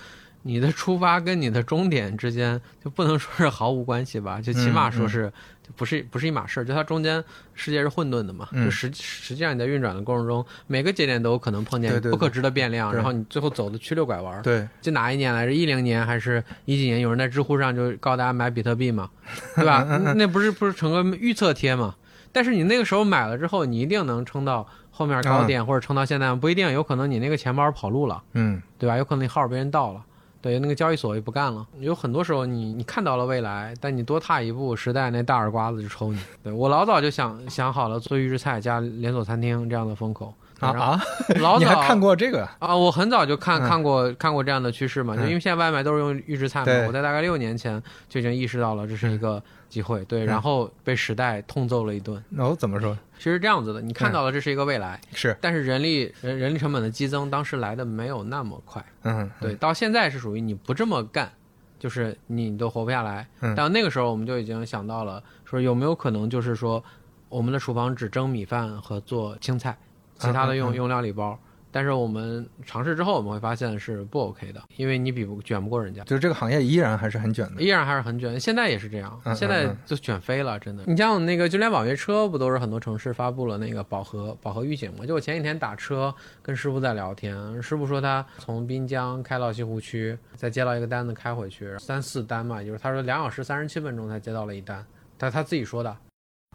[0.47, 4.39] 你的出发跟你的终点之间就不能说是毫无关系吧？
[4.39, 5.28] 就起码说是，
[5.63, 6.63] 就不是不是一码事儿。
[6.63, 7.23] 就它中间
[7.56, 14.43] 世界是混沌的嘛，嗯就实实际上你在运转的过程中，每个节点都有可能碰见不可知的变量，对然后你最后走的曲溜拐弯儿。
[14.43, 15.51] 对，就哪一年来着？
[15.51, 16.99] 一零年还是一几年？
[16.99, 19.10] 有人在知乎上就告大家买比特币嘛，
[19.56, 19.84] 对吧？
[20.15, 21.95] 那不是不是成个预测贴嘛？
[22.36, 28.98] 但是你那个时候买了之后，你一定能撑到后面高点，或者撑到现在，不一定，有可能你那个钱包跑路了，嗯对吧？
[28.98, 30.04] 有可能你号被人盗了，
[30.41, 31.65] 对，那个交易所也不干了。
[31.80, 36.19] 有很多时候你你看到了未来，但你多踏一步，时代那大耳刮子就抽你。
[36.43, 40.34] 对我老早就想想好了做预制菜加连锁餐厅这样的风口。
[40.71, 41.01] 啊啊！
[41.41, 42.47] 老早 你还看过这个？
[42.60, 52.23] 啊，我很早就看嗯看过看过这样的趋势嘛，就嗯因为现在外卖都是用预制菜嘛对，我在大概六年前就已经意识到了这是一个机会，对，嗯然后被时代痛揍了一顿。
[52.30, 52.97] 那我怎么说？
[53.17, 61.32] 其实这样子的，你看到了这是一个未来，是，但是人力人人力成本的激增当时来的没有那么快，嗯，对，到现在是属于你不这么干，
[61.80, 63.25] 就是你都活不下来。
[63.41, 66.84] 嗯但那个时候我们就已经想到了，说有没有可能就是说，
[67.30, 69.78] 我们的厨房只蒸米饭和做青菜，
[70.17, 71.38] 其他的用嗯嗯嗯用料理包。
[71.71, 77.62] 但是我们尝试之后，我们会发现是不 OK 的，因为你比不卷不过人家，就是这个行业依然还是很卷的。
[77.62, 78.39] 依然还是很卷。
[78.39, 80.86] 现在也是这样，现在嗯就卷飞了，真的。
[80.88, 85.06] 你像那个，就连网约车不都是很多城市发布了那个饱和饱和预警吗？
[85.06, 94.82] 就我前几天打车跟师傅在聊天，师傅说他从滨江开到西湖区，再接到一个单子开回去，三四单嘛，就是他说两小时三十七分钟才接到了一单，
[95.19, 95.93] 他他自己说的。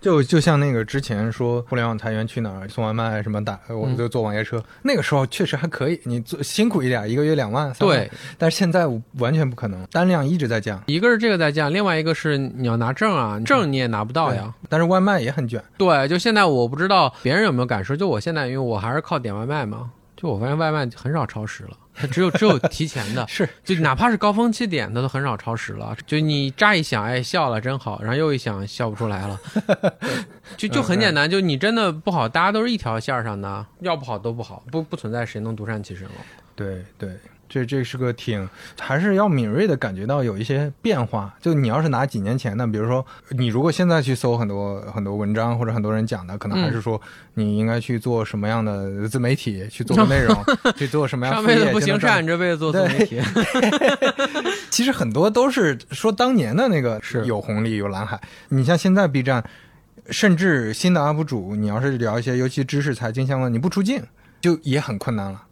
[0.00, 8.86] 就就像那个之前说互联网裁员去哪儿送外卖什么打，我们就坐网约车，那个时候确实还可以，你做辛苦一点，一个月两万，三万对，，但是现在
[9.18, 14.54] 完全不可能，单量一直在降，一个是这个在降，另外一个是你要拿证啊，证你也拿不到呀。
[14.68, 25.96] 但是外卖也很卷，对，就现在我不知道别人有没有感受，就我现在因为我还是靠点外卖嘛，就我发现外卖很少超时了，它只有只有提前的， 是就哪怕是高峰期点它都很少超时了。
[26.06, 29.40] 就你乍一想，哎笑了真好，然后又一想笑不出来了，
[30.58, 36.14] 就就很简单，就你真的不好，大家都是一条线儿上的，要不好都不好，不不存在谁能独善其身了。
[36.54, 37.16] 对对，
[37.50, 41.34] 这这是个挺，还是要敏锐的感觉到有一些变化。
[41.42, 46.98] 就你要是拿几年前的，比如说你如果现在去搜很多很多文章或者很多人讲的，可能嗯还是说
[47.34, 50.36] 你应该去做什么样的自媒体，去做个内容，
[50.78, 53.20] 去做什么样的上辈子不行就能赚善，这辈子做自媒体。
[54.70, 59.44] 其实很多都是说当年的那个是有红利有蓝海，你像现在 B 站，
[60.10, 64.00] 甚至新的 UP 主，你要是聊一些尤其知识财经相关，你不出镜
[64.40, 65.42] 就也很困难了。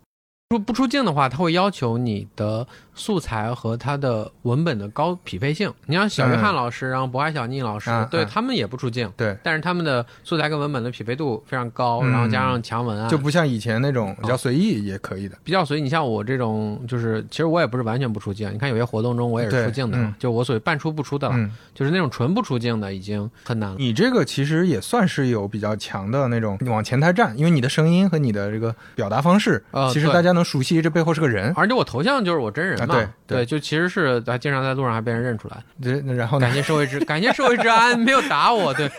[0.51, 2.67] 出不出镜的话，他会要求你的
[2.99, 5.73] 素材和它的文本的高匹配性。
[5.87, 15.39] 你像小约翰老师，然后博海小宁老师，嗯嗯对他们也不出镜，对，但是他们的素材跟文本的匹配度非常高，嗯然后加上强文案，就不像以前那种比较随意也可以的。
[15.43, 15.83] 比较随意。
[15.83, 23.77] 你像我这种，就是其实我也不是完全不出镜，你看有些活动中我也是出镜的，嗯就我所谓半出不出的了，嗯，就是那种纯不出镜的已经很难了。
[23.79, 31.53] 你这个其实也算是有比较强的那种往前台站，因为你的声音和你的这个表达方式，呃其实大家能熟悉这背后是个人。
[31.57, 35.57] 而且我头像就是我真人对对就其实是还经常在路上还被人认出来。
[35.83, 36.53] 对，然后感？
[36.53, 38.90] 谢社会治，感谢社会治安，没有打我，对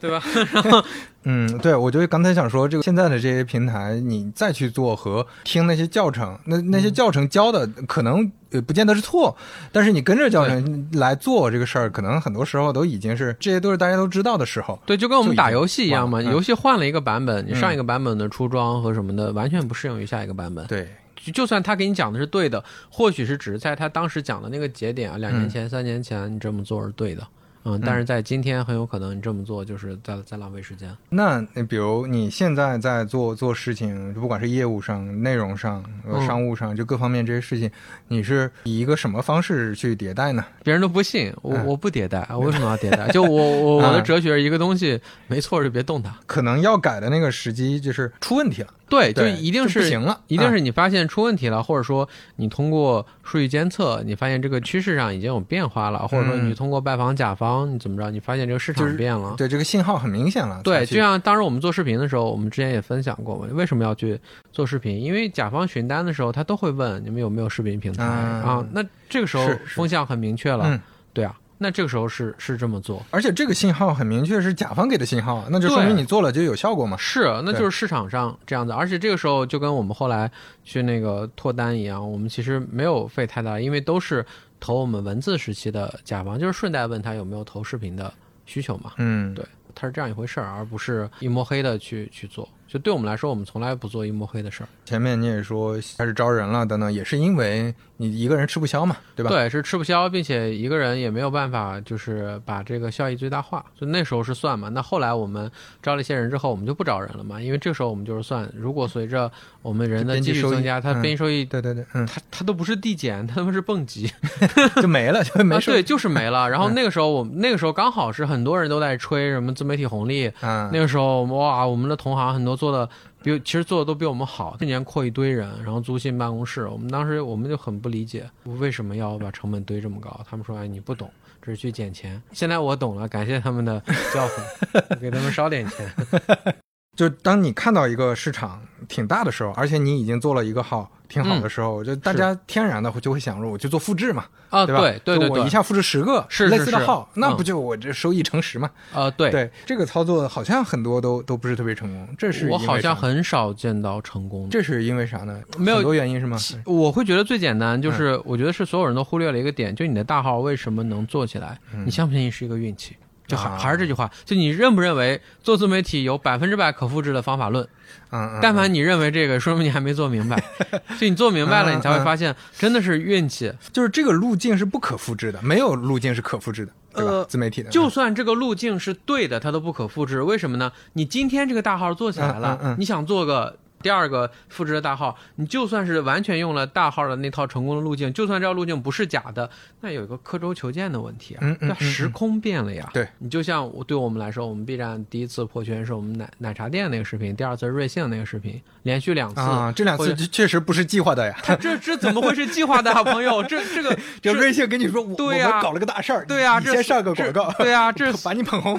[0.00, 0.22] 对吧？
[0.52, 0.84] 然后
[1.24, 9.36] 嗯，对，我就刚才想说，这个现在的这些平台，你再去做和听那些教程，那那嗯些教程教的可能呃不见得是错，
[9.72, 14.78] 但是你跟着教程来做这个事儿，可能很多时候都已经是这些都是大家都知道的时候。
[14.86, 20.66] 对，就跟我们打游戏一样嘛，游戏换了一个版本，你嗯上一个版本的出装和什么的完全不适用于下一个版本。
[20.66, 20.88] 对，
[21.32, 27.26] 就算他给你讲的是对的，或许是只是在他当时讲的那个节点啊，两年前、三年前你这么做是对的，
[27.64, 30.94] 嗯，但是在今天很有可能你这么做就是在在浪费时间。
[31.08, 35.84] 那那比如你现在在做做事情，不管是业务上、内容上、
[36.26, 37.70] 商务上，就各方面这些事情，
[38.08, 40.44] 你是以一个什么方式去迭代呢？
[40.62, 41.66] 别人都不信我，嗯。
[41.66, 43.08] 我不迭代，我为什么要迭代？
[43.08, 43.28] 就我
[43.60, 44.04] 我我的嗯。
[44.04, 56.48] 哲学一个东西没错就别动它，可能要改的那个时机就是出问题了，对，就，一定是不行了，一定啊是你发现出问题了，或者说你通过数据监测，你发现这个趋势上已经有变化了，或者说嗯。
[56.48, 59.34] 你通过拜访甲方，你怎么着，你发现这个市场变了。
[59.36, 60.60] 对这个信号很明显了。
[60.62, 64.18] 对，就像当时我们做视频的时候，我们之前也分享过嘛，为什么要去
[64.52, 65.00] 做视频？
[65.00, 68.66] 因为甲方询单的时候，他都会问你们有没有视频平台、嗯啊。
[68.72, 70.80] 那这个时候风向很明确了，嗯，
[71.12, 73.02] 对啊，那这个时候是是这么做。
[73.10, 76.96] 而且这个信号很明确是甲方给的信号，那就说明你做了就有效果嘛。
[76.96, 80.30] 是，那就是市场上这样子，而且这个时候就跟我们后来
[80.64, 84.24] 去那个脱单一样，我们其实没有费太大，因为都是
[84.60, 88.12] 投我们文字时期的甲方，就是顺带问他有没有投视频的
[88.46, 88.92] 需求嘛。
[88.98, 89.44] 嗯，对，
[89.74, 92.48] 他是这样一回事儿，而不是一摸黑的去去做。
[92.68, 94.68] 就对我们来说，我们从来不做一摸黑的事儿。
[94.84, 99.30] 前面你也说开始招人了等等，也是因为你一个人吃不消嘛，对吧？
[99.30, 103.64] 对，是吃不消，并且一个人也没有办法，就是把这个效益最大化。
[103.78, 104.68] 就那时候是算嘛。
[104.68, 105.50] 那后来我们
[105.82, 109.30] 招了一些人之后，我们就不招人了嘛，因为这时候我们就是算，如果随着
[109.62, 114.10] 我们人的继续增加，它嗯边际收益，对对对，嗯，它它都不是递减，它他妈是蹦极，
[114.80, 116.48] 就没了，就没啊，对，就是没了。
[116.48, 122.86] 然后嗯那个时候我们那个时候刚好是很多人都在吹什么自媒体红利，嗯，那个时候哇，我们的同行很多做的
[123.22, 131.10] 比其实做的都比我们好，去年扩一堆人，然后租新办公室，我们当时我们就很不理解为什么要把成本堆这么高，他们说哎你不懂。
[131.40, 133.80] 只是去捡钱，现在我懂了，感谢他们的
[134.12, 135.90] 教诲，给他们烧点钱。
[136.96, 144.80] 就当你看到一个市场挺大的时候，而且你已经做了一个号挺好的时候，就大家天然的就会想着，我就做复制嘛，啊，对吧？
[144.80, 148.70] 对对对，我一下复制十个是类似的号，是那不就我这收益乘十嘛？
[148.92, 154.48] 啊，对对，这个操作好像很多都都不是特别成功，这是我好像很少见到成功。
[154.50, 155.40] 这是因为啥呢？
[155.56, 156.36] 没有很多原因是吗？
[156.66, 161.58] 我会觉得最简单就是，我觉得是所有人都忽略了一个点，就你的大号为什么能做起来？
[161.84, 162.96] 你相不相信是一个运气？
[163.26, 167.68] 就还还是这句话，就你认不认为做自媒体有百分之百可复制的方法论？
[168.10, 170.42] 嗯，但凡你认为这个，说明你还没做明白。
[170.98, 173.52] 所以你做明白了，你才会发现真的是运气。
[173.72, 177.24] 就是这个路径是不可复制的，没有路径是可复制的，对吧？
[177.28, 180.22] 自媒体的，就算这个路径是对的，它都不可复制。
[180.22, 180.72] 为什么呢？
[180.94, 183.56] 你今天这个大号做起来了，你想做个。
[183.82, 189.48] 第二个复制的大号，你就算是完全用了大号的那套成功的路径，就算这条路径不是假的，
[189.80, 192.88] 那有一个刻舟求剑的问题啊，那时空变了呀。
[192.92, 201.36] 对你就像我对我们来说，我们 B 站第一次破圈是我们奶奶茶店那个视频，第二次瑞幸那个视频，连续两次啊，这两次 确实不是计划的呀。
[201.42, 203.42] 他这这怎么会是计划的啊，朋友？
[203.48, 208.78] 这这个就瑞幸跟你说，对呀，搞了个大事儿，对呀，先上个广告，对呀，这 把你捧红。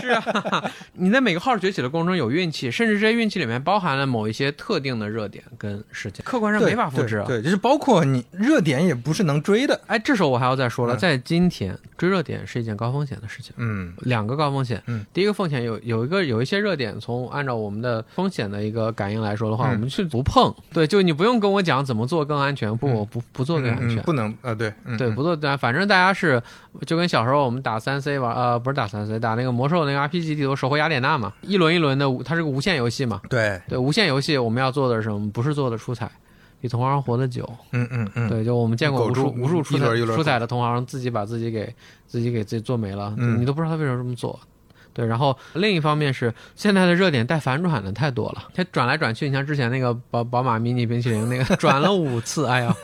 [0.00, 5.30] 是啊，你在每个号崛起的过程中有运气，甚至这些运气里面包含了某一些特定的热。
[5.30, 7.18] 点跟事件，客观上没法复制。
[7.18, 9.80] 啊对，就是包括你热点也不是能追的。
[9.86, 13.54] 哎，这时候我还要再说了，在今天追热点是一件高风险的事情。
[13.58, 14.82] 嗯，两个高风险。
[14.86, 20.52] 嗯，第一个风险有有一个有一些热点，从按照我们的风险的一个感应来说的话，我们去不碰。
[20.72, 26.42] 对，就你不用跟我讲怎么做更安全，不，我不不做更安全，不能啊，对对，不做反正大家是
[26.84, 33.20] 就跟小时候我们打三 C 玩，呃，不是打三 C，打那个魔兽那个 RPG 地图守护雅典娜嘛，一轮一轮的，它是个无限游戏嘛。
[33.28, 35.30] 对对，无限游戏我们要做的是什么？
[35.30, 35.94] 不是做的出。
[35.94, 36.10] 彩
[36.60, 41.74] 比同行活得久，嗯嗯嗯，对，就我们见过无数无数出彩出彩的同行，自己把自己给
[42.06, 44.38] 自己给自己做没了，你都不知道他为什么这么做。
[44.92, 52.76] 对，然后另一方面是现在的热点带反转的太多了，他转来转去，你像之前那个宝宝马迷你冰淇淋那个 转了五次，哎呀，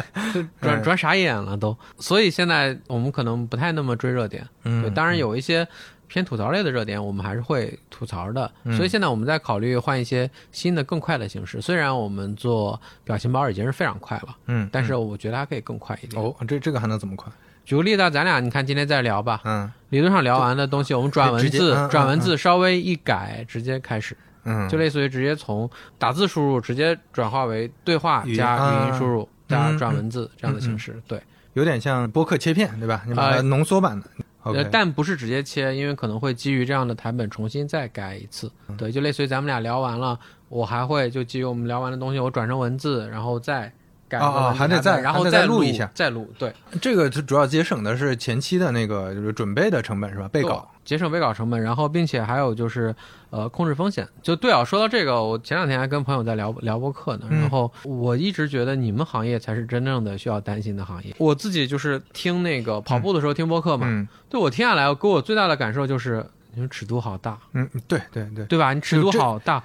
[0.62, 1.76] 转转傻眼了都。
[1.98, 5.68] 所以现在我们可能不太那么追热点，对，当然有一些。
[6.08, 8.50] 偏吐槽类的热点，我们还是会吐槽的。
[8.76, 11.60] 所以现在我们在考虑换一些新的、更快的形式。
[11.60, 16.20] 虽然我们做表情包已经是非常快了，嗯，但是我觉得还可以更快一点。
[16.20, 17.30] 哦，这这个还能怎么快？
[17.64, 25.68] 举个例子，咱俩你看今天在聊吧，嗯，理论上聊完的东西，我们转文字， 转文字稍微一改，直接开始，嗯，就类似于直接从
[25.98, 33.02] 打字输入直接转化为对话加语音输入加转文字这样的形式，对，有点像播客切片，对吧？
[33.06, 34.06] 你把它浓缩版的。
[34.16, 34.24] 呃，
[34.70, 38.50] 但不是直接切，因为可能会基于这样的台本重新再改一次。
[38.76, 43.72] 对，就类似于咱们俩聊完了，我还会就基于我们聊完的东西，我转成文字，然后再
[44.08, 44.18] 改。
[44.18, 46.32] 哦还得再，然后再录一下，再录。
[46.38, 50.28] 对，这个主要节省的是前期的那个就是准备的成本是吧？
[50.28, 50.70] 备稿。
[50.88, 52.94] 节省备稿成本，然后并且还有就是，
[53.28, 54.08] 呃，控制风险。
[54.22, 57.26] 就对啊，说到这个，我前两天还跟朋友在聊聊播客呢。
[57.30, 61.14] 然后我一直觉得你们行业才是真正的需要担心的行业。
[61.18, 66.24] 我自己就是听那个跑步的时候听播客嘛，对我听下来，给我最大的感受就是，
[66.54, 67.38] 你说尺度好大。
[67.52, 68.72] 嗯，对对对，对吧？
[68.72, 69.62] 你尺度好大，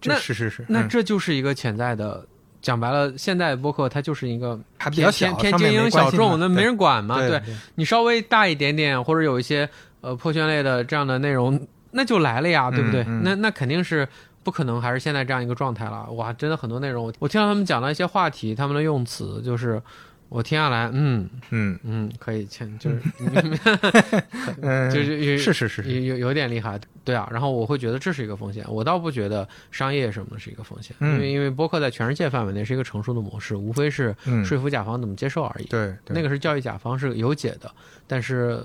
[0.00, 2.24] 这是是是，那这就是一个潜在的。
[2.60, 4.56] 讲白了，现在播客它就是一个
[4.92, 7.18] 偏偏精英小众，那没人管嘛。
[7.18, 7.42] 对
[7.74, 9.68] 你稍微大一点点，或者有一些。
[10.02, 11.58] 呃，破圈类的这样的内容，
[11.92, 13.02] 那就来了呀，对不对？
[13.22, 14.06] 那那肯定是
[14.42, 16.10] 不可能，还是现在这样一个状态了。
[16.12, 19.80] 哇，真的很多内容，我听到他们讲到一些话题，他们的用词就是，
[20.28, 23.00] 我听下来，嗯嗯嗯，可以签，就是，
[24.90, 27.28] 就是是是是有有有点厉害，对啊。
[27.30, 34.12] 然后我会觉得这是一个风险，我倒不觉得商业什么的是一个风险，因为因为播客在全世界范围内是一个成熟的模式，无非是
[34.44, 35.64] 说服甲方怎么接受而已。
[35.66, 37.70] 对，那个是教育甲方是有解的，
[38.08, 38.60] 但是。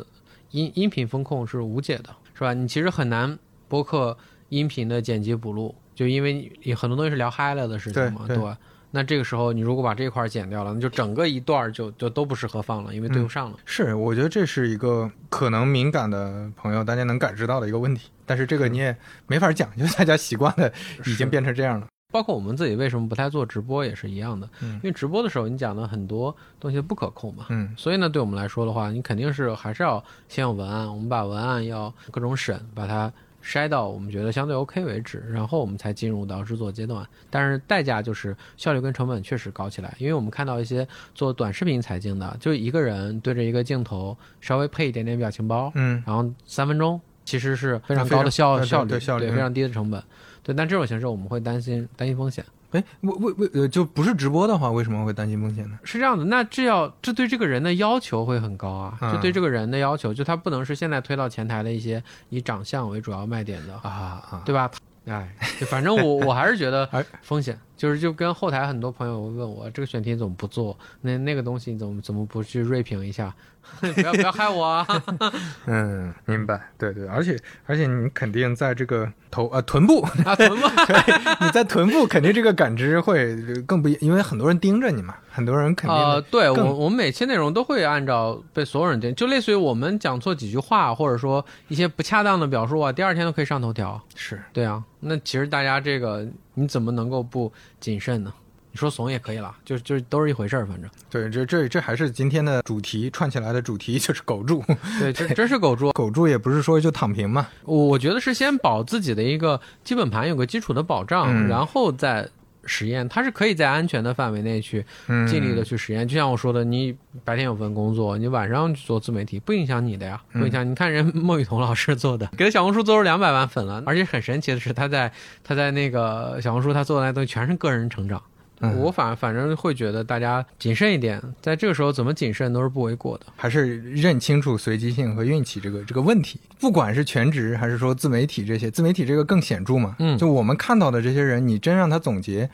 [0.52, 2.54] 音音频风控是无解的，是吧？
[2.54, 3.38] 你其实很难
[3.68, 4.18] 播客
[4.50, 8.58] 音频的剪辑补录，就因为你很多东西是聊嗨了的事情嘛，对吧？
[8.92, 13.58] 那这个时候你如果把这块剪掉了，那就整个一段就就都不适合放了，因为对不上了。
[13.66, 18.96] 是，我觉得这是一个可能敏感的朋友大家能感知到的一个问题，但是这个你也
[19.28, 20.72] 没法讲，就大家习惯的，
[21.06, 21.88] 已经变成这样了。
[22.10, 33.12] 包括我们自己为什么不太做直播也是一样的，因为直播的时候你讲的很多东西不可控嘛，嗯，所以呢，对我们来说的话，你肯定是还是要先有文案，我们把文案要各种审，把它
[33.44, 37.06] 筛到我们觉得相对 OK 为止，然后我们才进入到制作阶段。
[37.30, 47.00] 但是代价就是效率跟成本确实高起来，因为我们看到一些做短视频财经的，就一个人对着一个镜头稍微配一点点表情包，嗯，然后三分钟。
[47.26, 50.02] 其实是非常高的效效率，效率嗯非常低的成本。
[50.48, 52.44] 对，但这种形式我们会担心担心风险。
[52.72, 55.78] 哎，为为为呃，就不是直播的话，为什么会担心风险呢？
[55.84, 64.72] 是这样的，那这要这对这个人的要求会很高啊，嗯这对这个人的要求，就他不能是现在推到前台的一些以长相为主要卖点的，啊啊，对吧？
[65.06, 73.34] 哎，就反正我我还是觉得 哎风险，就是就跟后台很多朋友问我这个选题怎么不做，那那个东西你怎么怎么不去锐评一下？
[73.82, 74.88] 不要不要害我啊！
[75.68, 81.04] 嗯，明白，对对，而且而且你肯定在这个头呃臀部，啊，怎么办？
[81.42, 94.02] 你在臀部肯定这个感知会更不一，因为很多人盯着你嘛，很多人肯定呃，对我我们每期内容都会按照被所有人盯，就类似于我们讲错几句话，或者说一些不恰当的表述啊，第二天都可以上头条。
[94.16, 96.26] 是对啊，那其实大家这个
[96.60, 98.34] 你怎么能够不谨慎呢？
[98.72, 104.64] 你说怂也可以了，就就都是一回事儿，反正对，这这这还是今天的主题串起来的主题就是苟住，
[105.00, 105.92] 对，这 真是苟住。
[105.94, 112.28] 苟住也不是说就躺平嘛，我我觉得是先保自己的一个基本盘有个基础的保障，嗯然后再
[112.68, 116.08] 实验，它是可以在安全的范围内去嗯，尽力的去实验。
[116.08, 120.70] 就像我说的，你白天有份工作，你晚上去做自媒体，不影响你的呀，不影响。
[120.70, 125.12] 你看人孟雨桐老师做的，给他小红书做出两百万粉了，而且很神奇的是，他在
[125.44, 128.22] 他在那个小红书他做的那东西全是个人成长。
[128.60, 133.26] 嗯我反反正会觉得大家谨慎一点，在这个时候怎么谨慎都是不为过的。
[133.36, 136.40] 还是认清楚随机性和运气这个这个问题。
[136.60, 139.96] 不管是全职还是说自媒体这些，自媒体这个更显著嘛。
[140.00, 142.50] 嗯就我们看到的这些人，你真让他总结，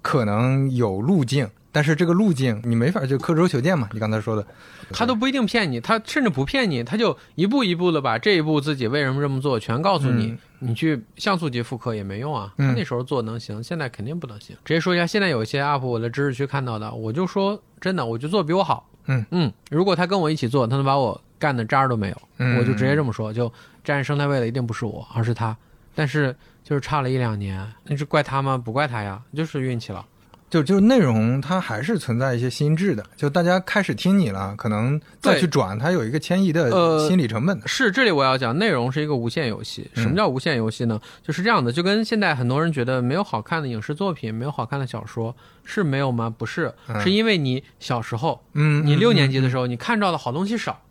[0.00, 3.88] 可能有路径，但是这个路径你没法就刻舟求剑嘛。
[3.92, 4.46] 你刚才说的，
[4.90, 12.54] 他都不一定骗你，他甚至不骗你，他就一步一步的把这一步自己为什么这么做全告诉你，嗯你去像素级复刻也没用啊。
[12.58, 14.56] 嗯他那时候做能行，现在肯定不能行。
[14.64, 18.88] 直接说一下，现在有一些 UP 我的知识区看到的，我就说真的，我就做比我好。
[19.06, 23.52] 嗯嗯，如果他跟我一起做，他能把我干的渣儿都没有，嗯我就直接这么说，就
[23.82, 25.56] 占生态位的一定不是我，而是他。
[25.94, 28.56] 但是就是差了一两年，那是怪他吗？
[28.56, 30.06] 不怪他呀，就是运气了。
[30.52, 37.66] 就就内容它还是存在一些心智的，就大家开始听你了，可能再去转，它有一个迁移的呃心理成本的。
[37.66, 39.90] 是，这里我要讲，内容是一个无限游戏。
[39.94, 41.00] 什么叫无限游戏呢？
[41.22, 45.34] 就是这样的，就跟现在很多人觉得没有好看的影视作品，没有好看的小说，
[45.64, 46.28] 是没有吗？
[46.28, 50.82] 不是，嗯是因为你小时候，嗯，你六年级的，时候，你看到的好东西少，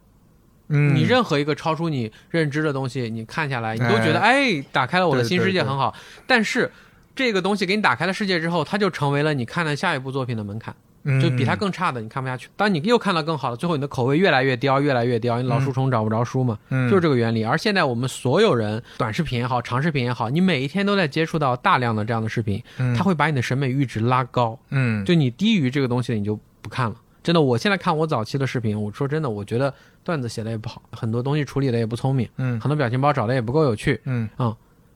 [0.70, 5.94] 嗯，你任何一个超出你认知的东西，你看下来，你都觉得哎，打开了我的新世界，对对对很好。
[6.26, 6.72] 但是
[7.16, 10.76] 这个东西给你打开了世界之后，它就成为了你看的下一部作品的门槛。
[11.20, 12.48] 就比它嗯更差的你看不下去。
[12.56, 17.44] 当你又看到更好的，最后你的口味越来越刁，越来越刁，你老书虫找不着书嘛，嗯就是这个原理。
[17.44, 26.96] 而现在我们所有人，短视频也好，长视频也好，你每一天都在接触到大量的这样的视频，嗯它会把你的审美阈值拉高，嗯就你低于这个东西，你就不看了。
[27.24, 34.00] 真的，我现在看我早期的视频，我说真的，我觉得段子写的也不好，很多东西处理的也不聪明，嗯很多表情包找的也不够有趣。
[34.06, 34.30] 嗯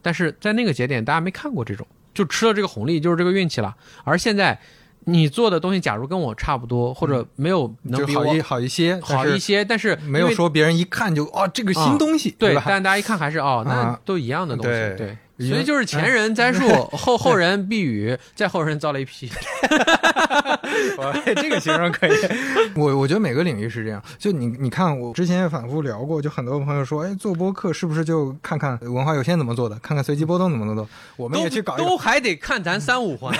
[0.03, 3.75] 但是在那个节点，大家没看过这种，就吃了这个红利，就是这个运气了。
[4.03, 4.59] 而现在，
[5.07, 12.63] 你做的东西，假如跟我差不多，或者没有能比我就好一好一些，好一些，但是没有说别人一看就哦这个新东西，对，吧？
[12.65, 19.29] 但大家一看还是哦，那啊都一样的东西，对所以就是前人栽树， 后后人避雨， 再后人造雷劈。
[20.97, 22.11] 哇这个形容可以。
[22.75, 24.01] 我我觉得每个领域是这样。
[24.17, 30.87] 就你你看，我之前也反复聊过，就很多朋友说，哎，做播客是不是就看看文化有限怎么做的，看看随机波动怎么做？
[31.17, 33.37] 我们也去搞一个，都还得看咱三五环，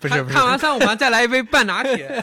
[0.00, 2.22] 不是不是看看完三五环再来一杯半拿铁。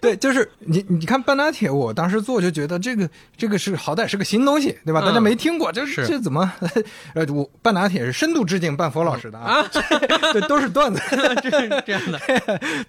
[0.00, 5.00] 对，就是你你看半拿铁，我当时做就觉得这个这个是好歹是个新东西，对吧？
[5.00, 6.52] 嗯大家没听过，这是这怎么？
[7.14, 9.66] 呃，我半打铁是深度致敬半佛老师的啊，啊，
[10.34, 11.00] 对，都是段子。
[11.40, 12.20] 这是这样的。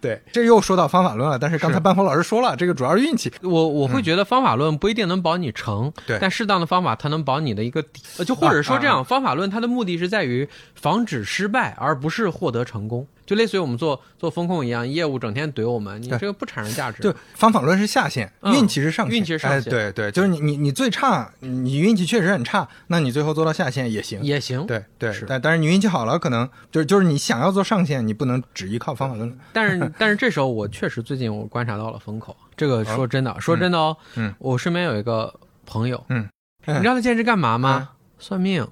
[0.01, 1.37] 对，这又说到方法论了。
[1.37, 3.31] 但是刚才半佛老师说了，这个主要是运气。
[3.43, 13.05] 我我会觉得方法论不一定能保你成，嗯对但适当的方法它能保你的一个底，呃就或者说这样，方法论它的目的是在于防止失败，而不是获得成功。
[13.27, 17.03] 就类似于我们做做风控一样，业务整天怼我们，你这个不产生价值。
[17.03, 19.15] 就方法论是下限，嗯运气是上限。
[19.17, 24.23] 运气是上限哎，对对，就是你你你最差，你运气确实很差，那你最后做到下限也行。
[24.23, 29.37] 也行，对对是，但但是你运气好了，可能就是就是你想要做上限，你不能只依靠方法论。
[29.51, 35.33] 但是 但是这时候我确实最近我观察到了风口，这个说真的，说真的哦，嗯我身边有一个
[35.65, 36.27] 朋友，嗯
[36.65, 37.69] 你知道他兼职干嘛吗？
[37.69, 38.65] 啊算命。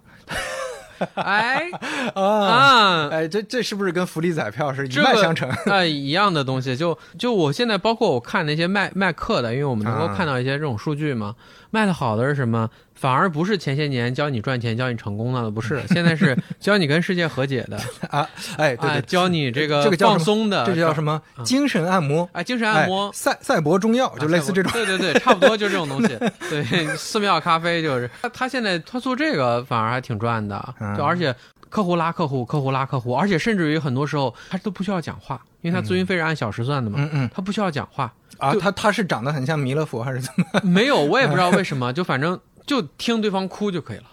[1.16, 1.70] 哎
[2.16, 5.50] 啊，啊，哎，这这是不是跟福利彩票是一脉相承？
[5.68, 11.36] 啊， 一样的东西，就就我现在包括我看那些卖卖课的，因为我们能够啊看到一些这种数据嘛，
[11.72, 12.70] 卖的好的是什么？
[12.96, 17.78] 反而不是前些年教你赚钱、教你成功的，不是， 现在是教你跟世界和解的，
[18.10, 18.28] 啊，
[18.58, 22.28] 哎，对对，啊教你这个这个叫放松的，这就叫什么精神按摩。
[22.32, 23.12] 啊，精神按摩哎。
[23.14, 24.72] 赛赛博中药，就类似这种。
[24.72, 26.18] 对对对，差不多就这种东西。
[26.50, 31.36] 对，寺庙咖啡就是他，他现在他做这个反而还挺赚的，嗯就而且
[31.70, 38.14] 客户拉客户，客户拉客户，而且甚至于很多时候他都不需要讲话，因为他咨询费是按小时算的嘛，嗯嗯他不需要讲话。
[38.38, 44.04] 啊，他他是长得很像弥勒佛还是怎么没有，我也不知道为什么，就反正就听对方哭就可以了，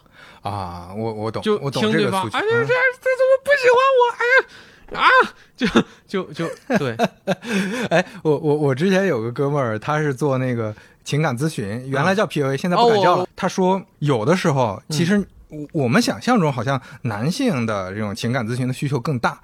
[0.42, 0.90] 啊？
[0.96, 2.38] 我我懂，就我懂听对方，这个诉求。
[2.38, 2.66] 哎，呀这嗯
[3.00, 4.02] 这怎么不喜欢我？
[4.18, 4.46] 哎呀
[4.92, 5.08] 啊，
[5.56, 5.66] 就
[6.06, 6.94] 就就对，
[7.88, 10.74] 哎，我我我之前有个哥们儿，他是做那个
[11.04, 13.22] 情感咨询，原来叫 PUA，现在不敢叫了。
[13.22, 19.40] 哦他说，有的时候嗯其实我我们想象中好像男性的这种情感咨询的需求更大。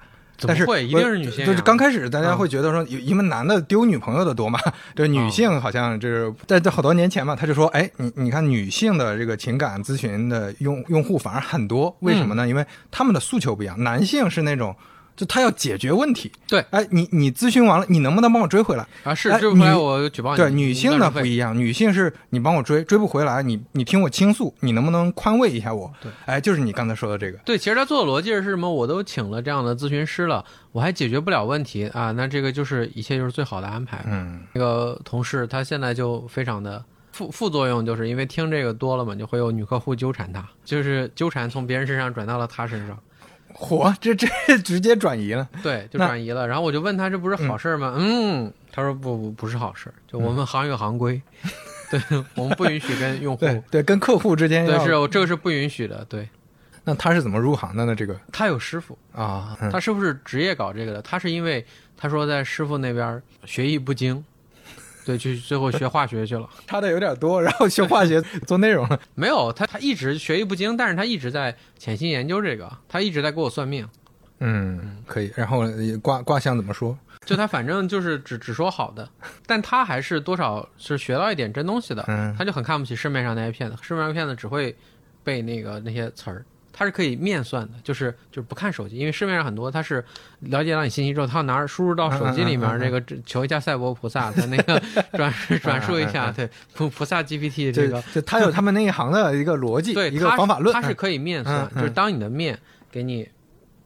[0.47, 0.85] 但是会？
[0.85, 1.45] 一定是女性呀。
[1.45, 4.59] 就是刚开始大家嗯会觉得说，因为男的丢女朋友的多嘛，
[4.95, 12.47] 这女性好像就是在在好多年前嘛，他就说，哎，你你看女性的这个情感咨询的用用户反而很多，为什么嗯呢？
[12.47, 14.75] 因为他们的诉求不一样，男性是那种。
[15.19, 18.87] 就他要解决问题，对，哎，你你咨询完了，你能不能帮我追回来？
[19.03, 20.37] 啊，是哎追不回来我举报你。
[20.37, 25.91] 对，女性的的不一样，女性是你帮我追，追不回来，你你听我倾诉，你能不能宽慰一下我？
[26.01, 28.71] 对，哎，就是你刚才说的这个，对，其实他做的逻辑是什么？
[28.71, 34.01] 我都请了这样的咨询师了，我还解决不了问题啊，那这个就是一切就是最好的安排。
[34.07, 42.97] 嗯那个同事他现在就非常的副副作用，就是因为听这个多了嘛，就会有女客户纠缠他，就是纠缠从别人身上转到了他身上，
[43.59, 44.27] 嚯，这这
[44.59, 46.47] 直接转移了，对，就转移了。
[46.47, 47.93] 然后我就问他这不是好事儿吗？
[47.97, 51.21] 嗯，他说不不不是好事儿，就我们行有行规，
[51.91, 52.01] 对
[52.35, 53.41] 我们不允许跟用户。
[53.41, 56.05] 对对，跟客户之间对，是这个是不允许的。
[56.05, 56.27] 对
[56.85, 57.93] 那他是怎么入行的呢？
[57.93, 61.63] 这个他有师傅，啊，嗯他师傅是职业搞这个的，他是因为
[61.97, 64.23] 他说在师傅那边学艺不精，
[65.05, 66.47] 对，去最后学化学去了。
[66.67, 68.99] 差的有点多，然后学化学 做内容了。
[69.15, 73.87] 没有，他他一直学艺不精，但是他一直在潜心研究这个，他一直在给我算命。
[74.39, 75.31] 嗯，可以。
[75.35, 76.97] 然后呃卦卦象怎么说？
[77.25, 79.07] 就他反正就是只只说好的，
[79.45, 82.03] 但他还是多少是学到一点真东西的。
[82.07, 84.75] 嗯他就很看不起市面上那些骗子，市面上骗子只会
[85.23, 90.03] 背那个那些词儿，他是可以面算的，就是就是不看手机，因为市面上很多它是
[90.39, 94.81] 了解到你信息之后，它要拿输入到手机里面那个求一下赛博菩萨，的那个
[95.13, 100.73] 转转述一下，对菩菩萨 GPT 这个，就它有他们那一行的一个逻辑， 对一个方法论。
[100.73, 102.57] 它是可以面算，就是当你的面
[102.91, 103.27] 给你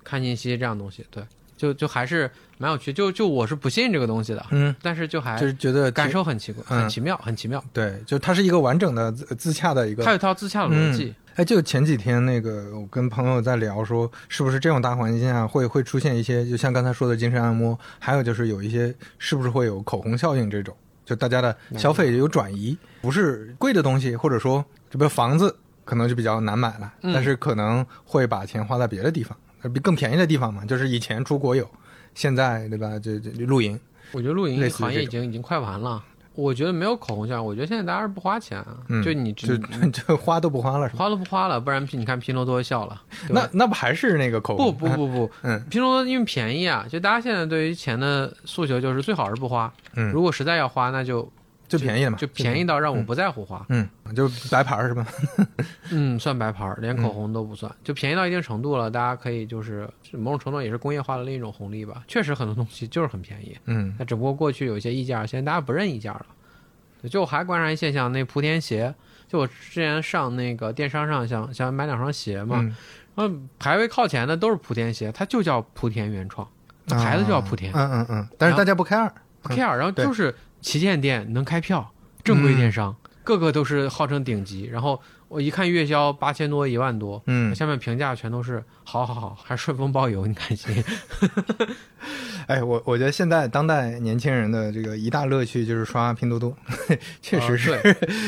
[0.03, 1.23] 看信息这样东西，对，
[1.57, 6.81] 就就还是蛮有趣，就就我是不信这个东西的，嗯，但是就还就是觉得感受很奇怪，嗯。
[6.81, 7.63] 很奇妙，很奇妙。
[7.73, 31.67] 对，就它是一个完整的自自洽的一个它有一套自洽的逻辑，哎，就前几天那个，我跟朋友在聊说，是不是这种大环境下会会出现一些，就像刚才说的精神按摩，还有就是有一些是不是会有口红效应这种，就大家的消费有转移，不是贵的东西，或者说这不房子可能就比较难买了，嗯但是可能会把钱花在别的地方，呃比更便宜的地方嘛，就是以前出国有，
[32.13, 32.99] 现在对吧？
[32.99, 33.79] 就就就露营，
[34.11, 36.03] 我觉得露营类行业已经已经快完了。
[36.35, 41.03] 我觉得没有口红效应，我觉得现在大家是不花钱啊，嗯，就你就你 就花都不花了是吧？
[41.03, 44.75] 花都不花了，不然你看拼多多笑了，那那不还是那个口不红？
[44.75, 51.31] 不不不，嗯拼多多因为便宜啊，就大家现在对于钱的诉求就是最好是不花，嗯，如果实在要花，那就
[51.67, 53.65] 就便宜了嘛，就便宜到让我不在乎花。
[53.69, 55.05] 嗯，就白牌儿是吧？
[55.91, 62.03] 嗯，算白牌儿，连口嗯红都不算，就便宜到一定程度了，大家可以就是某种程度也是工业化的另一种红利吧。
[62.07, 66.25] 确实很多东西就是很便宜，嗯那只不过过去有一些溢价，现在大家不认溢价了。
[67.09, 68.93] 就我还观察一现象，那莆田鞋，
[69.27, 72.75] 就我之前上那个电商上想想买两双鞋嘛，嗯
[73.15, 76.47] 然后排位靠前的都是莆田鞋，它就叫莆田原创，
[76.87, 79.11] 牌子就叫莆田，嗯嗯嗯，但是大家不 care，
[79.41, 80.33] 不 care，然后就是
[80.63, 81.93] 旗舰店能开票，
[82.23, 90.83] 正规电商，个个都是号称顶级，然后我一看月销八千多一万多，嗯，下面评价全都是好好好， 还顺丰包邮，你开心？
[92.47, 96.55] 哎，我我觉得现在当代年轻人的这个一大乐趣就是刷拼多多，
[97.21, 97.81] 确实是，啊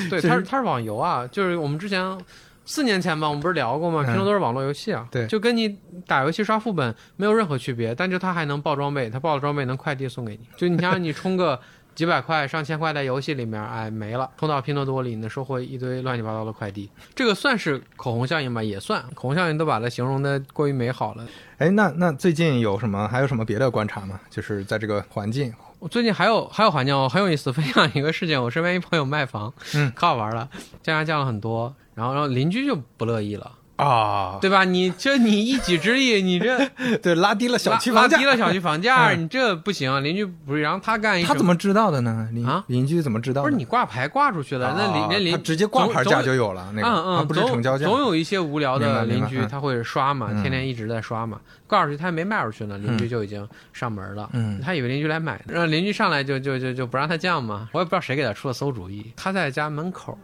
[0.10, 2.18] 对它是它是网游啊，就是我们之前
[2.66, 4.04] 四年前吧，我们不是聊过吗？
[4.04, 5.78] 嗯拼多多是网络游戏啊，对就跟你
[6.08, 11.60] 打游戏刷副本没有任何区别，但就它还能爆装备，它爆了装备能快递送给你，就你想想你充个。
[11.96, 16.89] 几百块、上千块在游戏里面，哎，没了，充到拼多多里，你能收获一堆乱七八糟的快递。
[17.16, 18.62] 这个算是口红效应吧？
[18.62, 21.26] 也算，口红效应都把它形容的过于美好了。
[21.58, 24.20] 哎，那那最近有什么还有什么别的观察吗？
[24.30, 28.41] 就是在这个环境，我最近还有还有环境，我很有意思，分享一个事情。
[28.43, 30.50] 我身边一朋友卖房，嗯，可好玩了，
[30.84, 34.63] 降价降了很多，然后然后邻居就不乐意了，啊，对吧？
[34.63, 36.65] 你这你一己之力，你这
[37.03, 40.01] 对，拉低了小区房价拉低，了小区房价， 嗯你这不行。
[40.03, 42.30] 邻居不是让他干他怎么知道的呢？
[42.32, 43.49] 邻啊邻居怎么知道的？
[43.49, 44.73] 不是你挂牌挂出去了？
[44.78, 47.86] 那邻啊那邻他直接挂牌总价就有了，那个嗯嗯，不是总成交价。
[47.86, 54.30] 总有一些无聊的邻居他会刷嘛，嗯天天一直在刷嘛，挂出去他还没卖出去呢，邻居就已经上门了。
[54.34, 57.67] 嗯他以为邻居来买，让邻居上来就就就就不让他降嘛。
[57.73, 59.11] 我也不知道谁给他出的馊主意。
[59.17, 60.17] 他在家门口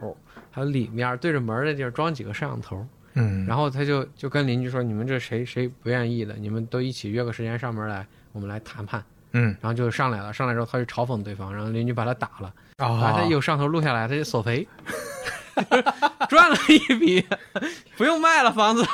[0.50, 9.02] 还有里面对着门的地儿装几个摄像头，嗯，然后他就就跟邻居说：“你们这谁谁不愿意的，你们都一起约个时间上门来，我们来谈判。”
[9.34, 12.52] 嗯然后就上来了，上来之后他就嘲讽对方，然后邻居把他打了。
[12.76, 14.66] 啊他有上头录下来，他就索赔，
[16.28, 17.24] 赚了一笔，
[17.96, 18.84] 不用卖了房子。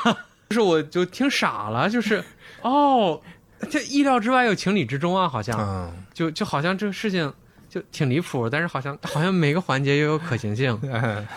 [0.49, 2.23] 就是我就听傻了，就是
[2.63, 3.21] 哦，
[3.69, 7.31] 这意料之外又情理之中啊，好像嗯，就就好像这个事情
[7.69, 10.77] 就挺离谱，但是好像好像每个环节又有可行性。
[10.91, 11.27] 哎，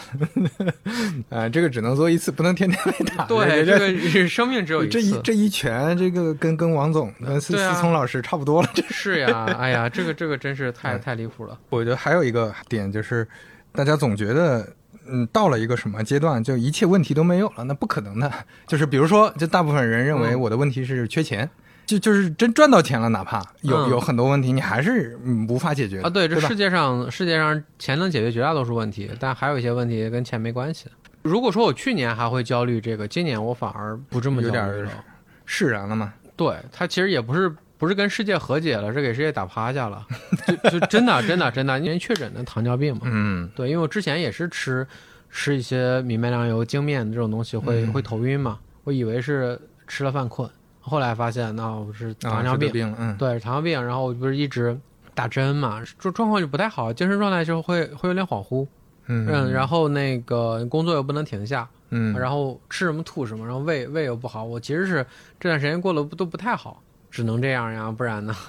[1.28, 3.26] 呃， 这个只能做一次，不能天天被打。
[3.26, 4.92] 对，这这个是生命只有一次。
[4.92, 8.70] 这一这一拳，这个跟跟王总、跟思啊思聪老师差不多了。
[8.74, 11.58] 这是呀，哎呀，这个这个真是太嗯太离谱了。
[11.68, 13.28] 我觉得还有一个点就是，
[13.72, 14.66] 大家总觉得，
[15.06, 18.32] 嗯，到了一个什么阶段，就一切问题都没有了，那不可能的。
[18.66, 21.48] 就是比如说，就大部分人认为嗯我的问题是缺钱，
[21.86, 30.86] 就就是真赚到钱了，哪怕有、嗯有很多问题，你还是嗯无法解决啊，对，这世界上世界上钱能解决绝大多数问题，但还有一些问题跟钱没关系。
[31.22, 35.04] 如果说我去年还会焦虑这个，今年我反而不这么焦有点儿虑了。
[35.44, 36.12] 释然了嘛。
[36.34, 40.04] 对，他其实也不是不是跟世界和解了，是给世界打趴下了。
[40.62, 43.02] 就就真的真的真的，因为确诊的糖尿病嘛。
[43.04, 44.86] 嗯对，因为我之前也是吃
[45.30, 50.48] 吃一些米面粮油、精面这种东西会、嗯会头晕嘛，我以为是吃了犯困，
[50.82, 52.94] 后来发现那我是啊，糖尿病。
[52.98, 54.78] 嗯，对，糖尿病，然后我不是一直
[55.14, 58.66] 打针嘛，状状况就不太好，精神状态就会会有点恍惚，
[59.06, 65.06] 嗯嗯，然后那个工作又不能停下，嗯，然后吃什么吐什么，然后胃胃又不好，我其实是
[65.38, 68.34] 这段时间过得不都不太好，只能这样呀，不然呢？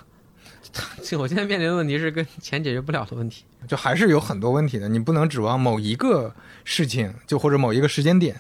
[1.19, 3.43] 我现在面临的问题是跟钱解决不了的问题。
[3.67, 8.35] 就还是有很多问题的，你不能指望某一个事情，就或者某一个时间点，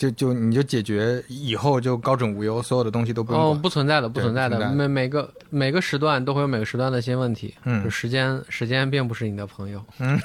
[0.00, 7.54] 就就你就解决以后就高枕无忧，所有的东西都不用哦，不存在的，不存在的，在的每每个每个时段都会有每个时段的新问题。
[7.64, 9.84] 嗯就时间时间并不是你的朋友。
[10.00, 10.18] 嗯，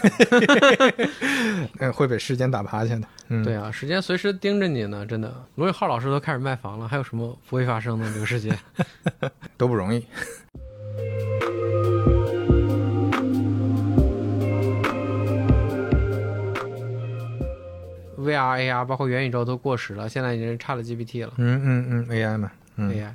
[1.91, 3.01] 会被时间打趴下的。
[3.27, 5.33] 嗯，对啊，时间随时盯着你呢，真的。
[5.55, 8.57] 罗永浩老师都开始卖房了，还有什么不会发生的这个世界？
[9.57, 10.05] 都不容易。
[18.25, 22.91] VR、AR 包括元宇宙都过时了，现在已经是差了 GPT 了、嗯嗯嗯，AI 嘛，嗯。
[22.91, 23.07] AI。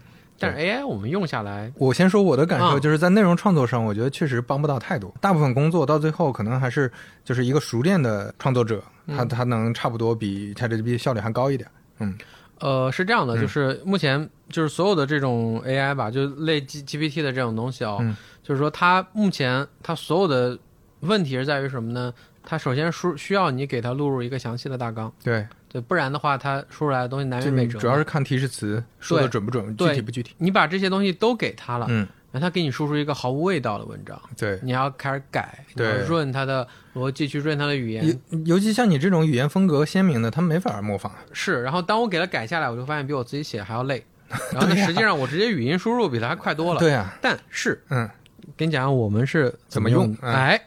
[0.43, 5.15] 但是 AI 我们用下来，我先说我的感受，嗯就是在内容创作上，我觉得确实帮不到太多。
[5.21, 6.91] 大部分工作到最后，可能还是
[7.23, 11.69] 就是一个熟练的创作者，他嗯他能差不多比 ChatGPT 效率还高一点。
[11.99, 12.17] 嗯
[12.61, 20.59] 呃，是这样的，嗯就是目前就是所有的这种 AI 吧，就类 G GPT 的这种东西哦，嗯就是说它目前它所有的
[21.01, 22.15] 问题是在于什么呢？
[22.45, 27.79] 它首先输需要你给它录入一个详细的大纲，对，对，不然的话它输出来的东西南就你辕北辙。
[27.79, 30.35] 主要是看提示词说的准不准，具体不具体。
[30.39, 34.59] 你把这些东西都给他了，嗯，让他给你输出一个毫无味道的文章，对。
[34.63, 38.07] 你要开始改，对润它的逻辑，去润它的语言。
[38.31, 41.13] 尤尤其像你这种语言风格鲜明的，他没法模仿。
[41.33, 44.05] 是，然后当我给他改下来，我就发现比我自己写还要累。
[44.55, 46.79] 然后呢，实际上我直接语音输入比他还快多了。
[46.79, 48.09] 对啊、但是嗯
[48.57, 50.61] 跟你讲，我们是怎么用嗯哎，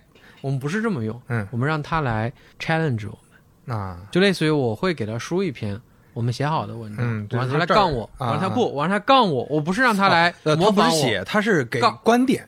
[0.44, 1.48] 我们不是这么用，嗯。
[1.52, 3.18] 我们让他来 challenge 我
[3.66, 5.80] 们，啊，就类似于我会给他输一篇
[6.14, 11.98] 我们写好的文章，嗯我让就是这儿它来杠我，啊我让他不，我让他杠我，我不是让他来模仿我，是写，他是给杠。
[12.04, 12.48] 观点，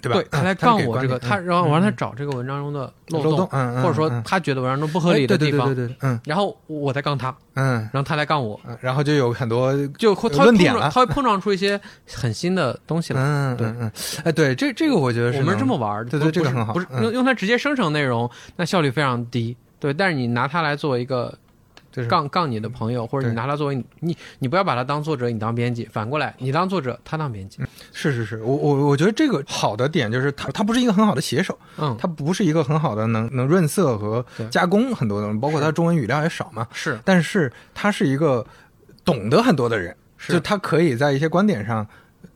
[0.00, 0.18] 对吧？
[0.20, 11.80] 对他来杠我这个，他然后我让他嗯找这个文章中的漏漏洞，或者说嗯他觉得文章中不合理的地方，对对对对，嗯然后我再杠他，嗯然后他来杠我，嗯，然后就有很多就会他会碰撞，论点了他会碰撞出一些
[12.14, 13.20] 很新的东西来。
[13.56, 13.92] 对嗯嗯嗯，
[14.24, 19.56] 哎，对，这这个我觉得是我们是这么玩的，对对这个很好不是嗯用用它直接生成内容，那效率非常低。
[19.80, 21.32] 对，但是你拿它来作为一个
[21.98, 27.60] 就是杠杠你的朋友，或者你拿他作为你你你不要把他当作者，你当编辑，反过来你当作者，他当编辑。
[27.92, 36.96] 是是是，我我我觉得这个好的点就是他他不是一个很好的写手，嗯，他不是一个很好的能能润色和加工很多东西，包括他中文语料也少嘛，是。
[37.04, 38.46] 但是他是一个
[39.04, 40.32] 懂得很多的人，是。
[40.32, 41.84] 就他可以在一些观点上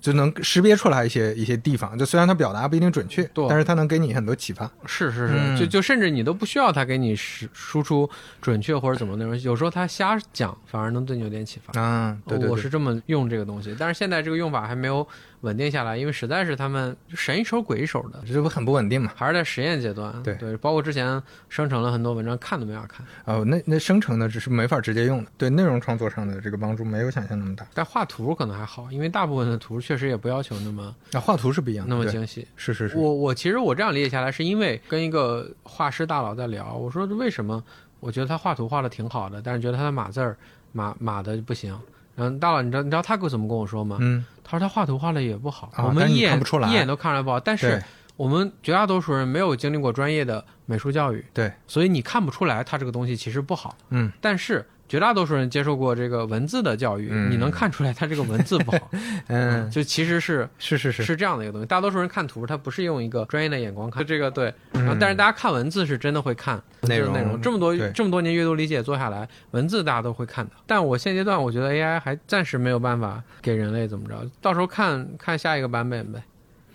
[0.03, 1.98] 就能识别出来一些一些地方。
[1.98, 4.70] 就虽然它表达不一定准确，但是它能给你很多启发。
[4.84, 11.80] 是是是，嗯就就甚至你都不需要他给你输输出准确或者怎么内容，有时候他瞎讲反而能对你有点启发。
[11.80, 15.07] 啊，对对对我是，这么用这个东西，但是现在这个用法还没有
[15.43, 19.12] 稳定下来，因为实在是他们神一手鬼一手的，这不很不稳定嘛？
[19.14, 20.22] 还是在实验阶段。
[20.22, 23.05] 对对，包括之前生成了很多文章，看都没法看。
[23.24, 27.66] 哦，那那生成的只是没法直接用的，对内容创作上的这个帮助没有想象那么大。
[27.74, 32.47] 但画图可能还好，因为大部分的图确实也不要求那么啊，画图是不一样的，那么精细。
[32.55, 37.62] 是是是，我我其实我这样理解下来，是因为跟一个画师大佬在聊，我说为什么
[37.99, 40.36] 我觉得他画图画的挺好的，但是觉得他的码字儿
[40.70, 41.76] 码码的不行。
[42.14, 43.98] 然后大佬，你知道你知道他怎么跟我说吗？
[44.00, 47.40] 嗯，他说他画图画的也不好，啊我们一眼看不出来一眼都看出来不好。
[47.40, 47.82] 但是
[48.16, 53.76] 我们绝大多数人没有经历过专业的美术教育，对，所以你看不出来他这个东西其实不好。
[53.88, 58.90] 嗯，但是绝大多数人接受过这个文字的教育，嗯你能看出来他这个文字不好。
[59.28, 61.66] 嗯，就其实是是是是，是这样的一个东西。
[61.66, 64.53] 大多数人看图，他不是用一个专业的眼光看，就这个对。
[64.72, 67.40] 嗯然后，但是大家看文字是真的会看内容就是内容。
[67.40, 70.53] 这么多这么多年阅读理解做下来，文字大家都会看的。
[70.66, 76.22] 但我现阶段我觉得 AI 还暂时没有办法给人类怎么着，到时候看看下一个版本呗。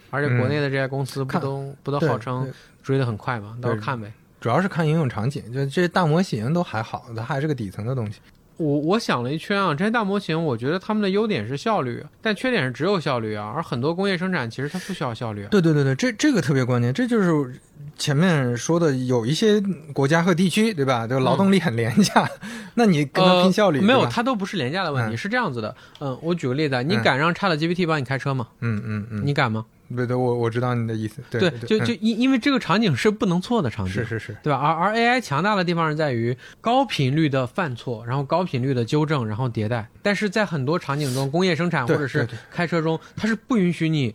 [0.10, 2.52] 而且国内的这些公司不看都不都号称
[2.82, 3.56] 追得很快嘛？
[3.62, 4.12] 到时候看呗。
[4.40, 8.20] 主要是看应用场景，就这些大模型都还好，它还是个底层的东西。
[8.58, 13.54] 我我想了一圈啊，这些大模型，我觉得他们的优点是效率，但缺点是只有效率啊。
[13.56, 15.48] 而很多工业生产其实它不需要效率啊。
[15.52, 17.60] 对对对对，这这个特别关键，这就是
[18.00, 19.62] 前面说的，有一些
[19.94, 21.06] 国家和地区，对吧？
[21.06, 22.28] 这个劳动力很廉价，
[22.74, 25.76] 那你跟他拼效率，呃、没有，它都不是廉价的问题，嗯是这样子的。
[26.00, 28.48] 嗯，我举个例子，啊，你嗯敢让 Chat GPT 帮你开车吗？
[28.62, 29.66] 嗯嗯嗯，你敢吗？
[29.96, 34.60] 对对，我我知道你的意思，对对，就就因因为这个场景是不能错的场景，是是是，对吧？
[34.60, 39.88] 而而 AI 强大的地方是在于高频率的犯错，然后高频率的纠正，然后迭代。
[40.02, 44.14] 但是在很多场景中，工业生产或者是开车中，它是不允许你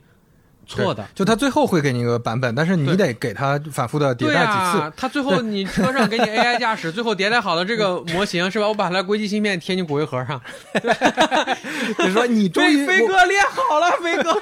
[0.77, 1.05] 错的。
[1.15, 4.79] 就他最后会给你一个版本，但是你得给他反复的迭代几次。
[4.79, 8.67] 啊，最后你车上给你 AI 驾驶，最后迭代好了这个模型是吧？
[8.69, 10.41] 我把它的硅基芯片贴你骨灰盒上，
[11.99, 14.33] 你说你终于飞飞哥练好了，飞哥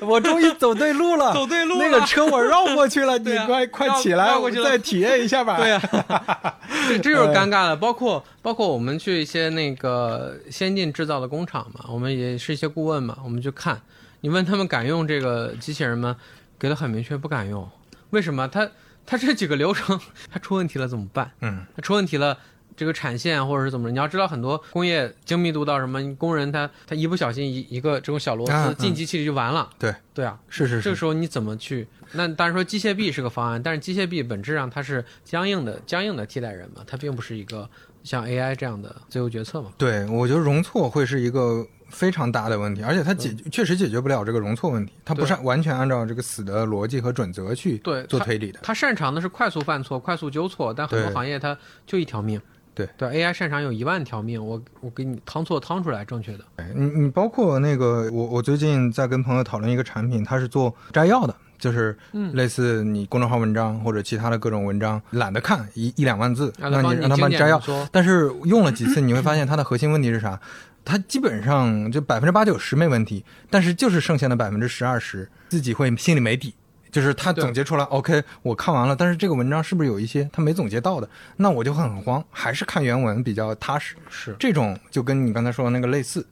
[0.00, 5.56] 我， 我终于走对路了，走对路了那个车我绕过去了， 你快快起来，我再体验一下吧。
[5.58, 5.80] 对呀、
[6.88, 7.76] 这这就是尴尬了。
[7.76, 13.78] 包括包括我们去一些那个先进制造的工厂嘛，我们也是一些顾问嘛，我们去看，
[14.26, 16.16] 你问他们敢用这个机器人吗？
[16.58, 17.70] 给的很明确，不敢用。
[18.10, 18.48] 为什么？
[18.48, 18.68] 他
[19.06, 21.30] 他这几个流程，他出问题了怎么办？
[21.42, 22.36] 嗯，他出问题了。
[22.76, 23.92] 这个产线或者是怎么着？
[23.92, 29.70] 你要知道，很多工业精密度到什么，工人他他一不小心一一个这种小螺啊丝进机器里就完了。
[29.78, 31.86] 对对啊，是是是，这个时候你怎么去？
[32.14, 37.70] 那当然说机械臂是个方案，但是机械臂本质上它是僵硬的、僵硬的替代人嘛，它并不是一个
[38.02, 39.70] 像 AI 这样的自由决策嘛。
[39.78, 47.78] 对，我觉得容错会是一个非常大的问题，而且它解决确实解决不了这个容错问题，它不是完全按照这个死的逻辑和准则去
[48.08, 48.60] 做推理的。
[48.62, 51.56] 它擅长的是快速犯错、快速纠错，但很多行业它
[51.86, 52.40] 就一条命。
[52.74, 56.44] 对对，AI 擅长有一万条命，我我给你趟错趟出来正确的。
[56.56, 67.58] 对你你包括那个我我最近在跟朋友讨论一个产品，它是做摘要的，就是嗯类似你公众号文章或者其他的各种文章懒得看一一两万字，让你让他帮你摘要
[67.90, 70.38] 但是用了几次，你会发现它的核心问题是啥？
[70.86, 76.54] 它基本上就百分之八九十没问题，但是就是剩下的百分之十二十，自己会心里没底。
[76.92, 81.06] 就是他总结出来，OK，我看完了，但是这个文章是不是有一些他没总结到的？
[81.36, 83.96] 那我就会很慌，还是看原文比较踏实。
[84.08, 86.26] 是，这种就跟你刚才说的那个类似，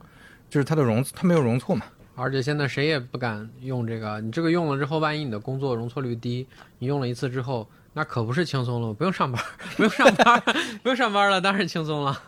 [0.48, 1.84] 就是它的容，它没有容错嘛。
[2.14, 6.46] 而且现在谁也不敢用这个，你这个用了之后，万一你的工作容错率低，
[6.78, 9.42] 你用了一次之后，那可不是轻松了，不用上班，
[9.76, 10.40] 不用上班，
[10.82, 12.18] 不用上班了，当然轻松了。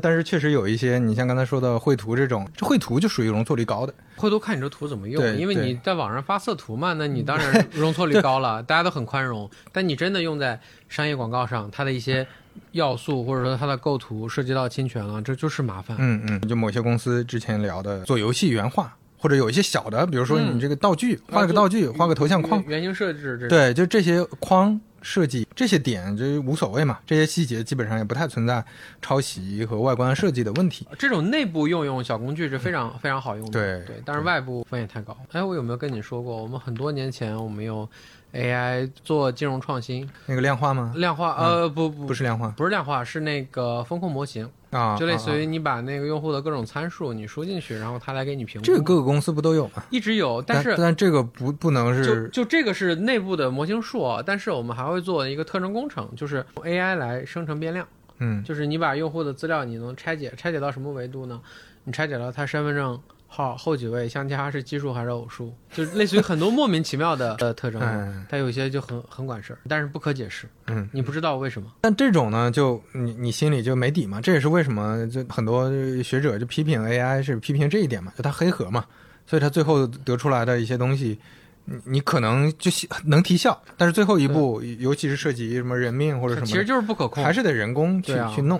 [0.00, 3.94] 但是确实有一些，你像刚才说的绘图这种，这绘图就属于容错率高的。
[4.16, 9.48] 绘图看你这图怎么用，因为你在网上发色图嘛，那你当然容错率高了，大家都很宽容。
[9.72, 10.58] 但你真的用在
[10.88, 12.26] 商业广告上，它的一些
[12.72, 15.96] 要素或者说它的构图涉及到侵权了，这就是麻烦。
[16.00, 28.62] 嗯嗯，就某些公司之前聊的做游戏原画，或者有一些小的，比如说嗯你这个道具，画了个道具，画个头像框，原原型设置这对，就这些框设计这些点就无所谓嘛，这些细节基本上也不太存在
[29.00, 30.84] 抄袭和外观设计的问题。
[30.98, 33.52] 这种内部用用小工具是非常非常好用的。
[33.52, 35.16] 对对，但是外部风险太高。
[35.30, 37.88] 哎，我有没有跟你说过，我们很多年前我们用
[38.36, 40.92] AI 做金融创新那个量化吗？
[40.96, 48.64] 量化，呃，不不不是量化不是量化，是那个风控模型，啊，就类似于你把那个用户的各种参数你输进去，然后它来给你评估。
[48.64, 49.82] 这个各个公司不都有吗？
[49.90, 57.86] 一直有，但是但这个不不能是就这个是内部的模型数啊，但是我们还会做一个特征工程，就是用 AI 来生成变量，
[58.18, 61.40] 嗯就是你把用户的资料你能拆解，拆解到什么维度呢？
[61.84, 63.00] 你拆解到他身份证
[63.36, 67.78] 号后几位相加是奇数还是偶数，就类似于很多莫名其妙的 呃特征。
[67.82, 71.70] 嗯它有些就很很管事儿，但是不可解释，嗯，你不知道为什么。
[71.82, 74.22] 但这种呢，就你你心里就没底嘛。
[74.22, 75.70] 这也是为什么就很多
[76.02, 78.86] 学者就批评 AI 是批评这一点嘛，就它黑盒嘛，
[79.26, 81.18] 所以它最后得出来的一些东西，
[81.66, 82.70] 你你可能就
[83.04, 88.58] 能提效，但是最后一步，尤其是涉及什么人命或者什么，其实就是不可控，还是得人工去、啊去弄。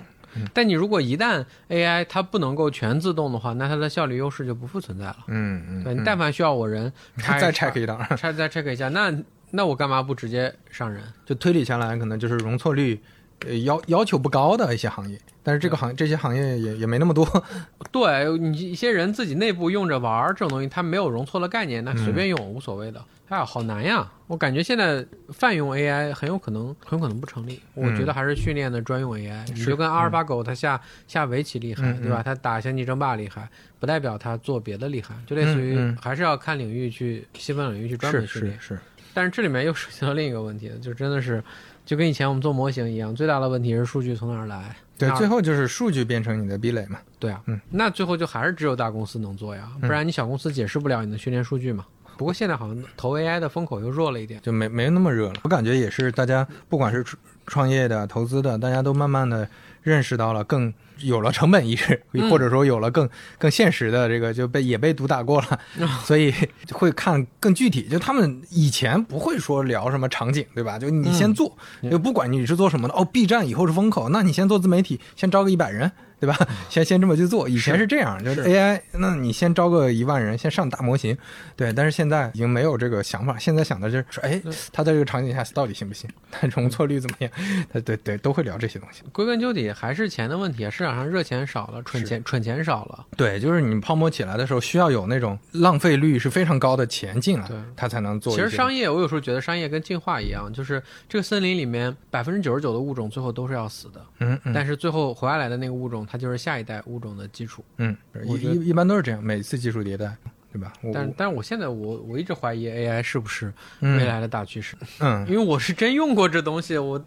[0.53, 5.17] 但你如果一旦 AI 它不能够全自动的话，那它的效率优势就不复存在了。
[5.27, 9.13] 嗯嗯，对你但凡需要我人 拆再 check 一档，再再 check 一下，那
[9.51, 11.01] 那我干嘛不直接上人？
[11.25, 13.01] 就推理下来，可能就是容错率。
[13.45, 17.25] 呃，要要求不高的一些行业，但是这个行这些行业也也没那么多。
[17.91, 23.03] 对你一些人自己内部用着玩儿这种东西，他没有容错的概念，那随便用、无所谓的。
[23.29, 24.09] 哎呀，好难呀！
[24.27, 27.59] 我感觉现在泛用 AI 很有可能很有可能不成立。
[27.73, 29.45] 我觉得还是训练的专用 AI。
[29.53, 30.79] 你就跟阿尔法狗它下
[31.09, 32.21] 下围棋厉害，嗯对吧？
[32.23, 38.57] 它打星际争霸厉害，不代表它做别的厉害，就类似于还是要看领域去细分领域去专门是训练。
[38.61, 38.79] 是是，
[39.13, 41.43] 但是这里面又涉及到另一个问题，就真的是
[41.87, 44.75] 就跟以前我们做模型一样，最大的问题是数据从哪儿来？
[44.97, 46.99] 对，最后就是数据变成你的壁垒嘛。
[47.17, 51.85] 对啊，嗯，那最后就还是只有大公司能做呀，不然你小公司解释不了你的训练数据嘛。
[52.17, 54.41] 不过现在好像投 AI 的风口又弱了一点。
[54.41, 55.35] 就没没那么热了。
[55.43, 59.47] 我感觉也是，大家不管是创创业的、投资的，大家都慢慢的
[59.83, 63.07] 认识到了更有了成本意识，嗯或者说有了更
[63.37, 65.59] 更现实的这个就被也被毒打过了，
[66.03, 66.33] 所以
[66.71, 67.83] 会看更具体。
[67.83, 70.79] 就他们以前不会说聊什么场景，对吧？
[70.79, 72.93] 就你先做，嗯就不管你是做什么的。
[72.93, 75.91] 哦，B 站以后是风口，那你先做自媒体，先招个一百人。
[76.19, 76.35] 对吧？
[76.69, 81.17] 先先这么去做，以前是这样，就是 AI，那你先招个一万人，先上大模型，
[81.55, 81.71] 对。
[81.71, 84.41] 但是现在已经没有这个想法，现在想的就是说，哎，
[84.71, 86.09] 他在这个场景下到底行不行？
[86.31, 87.31] 他容错率怎么样？
[87.71, 89.03] 他对对都会聊这些东西。
[89.11, 93.05] 归根究底还是钱的问题，市场上热钱少了，蠢钱蠢钱少了。
[93.15, 98.33] 对，就是你泡沫起来的时候，需要有那种浪费率是非常高的钱进来对，它才能做。
[98.33, 107.63] 其实商业，我有时候觉得商业跟进化一样，就是这个森林里面百分之九十九的物种最后都是要死的，嗯嗯但是最后活下来的那个物种，它就是下一代物种的基础。
[107.77, 107.95] 嗯，
[108.25, 110.15] 一一一般都是这样，每次技术迭代，
[110.51, 110.73] 对吧？
[110.93, 117.03] 但但是我现在我我一直怀疑 AI 是不是嗯未来的大趋势，嗯，因为我是真用过这东西，我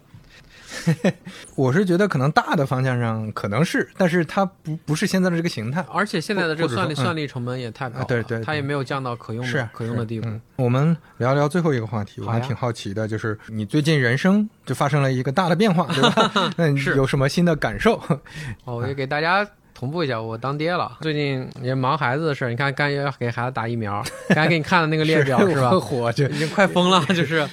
[1.55, 5.85] 我是觉得可能大的方向上可能是，但是它不不是现在的这个形态。
[5.91, 10.27] 而且现在的这个算力算力成本也太高了，啊对对对它也没有降到可用是的可用的地步。
[10.27, 16.51] 嗯，我们聊聊最后一个话题，我还挺好奇的，就是你最近人生就发生了一个大的变化， 对吧？
[16.57, 17.95] 那你是有什么新的感受？
[18.65, 22.49] 哦，我就给大家同步一下，我当爹了，最近也忙孩子的事儿。
[22.49, 25.71] 你看，刚要给孩子打疫苗，刚才给你看的那个列表是吧？
[25.79, 27.47] 火就已经快疯了，就是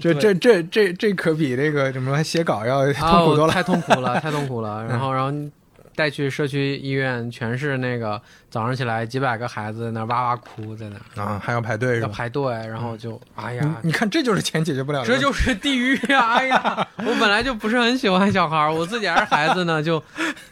[0.02, 3.48] 这这这这这可比那个什么写稿要啊，痛苦多了。
[3.48, 4.84] 我太痛苦了， 太痛苦了。
[4.86, 5.32] 然后，然后
[5.96, 12.08] 带去社区医院，全是那个早上起来几百个孩子在那哇哇哭，在那啊，还要排队是要？
[12.08, 15.06] 排队，然后就哎呀，你你看，这就是钱解决不了的。
[15.06, 16.32] 这就是地狱呀！
[16.32, 20.02] 哎呀， 我本来就不是很喜欢小孩儿，我自己还是孩子呢，就，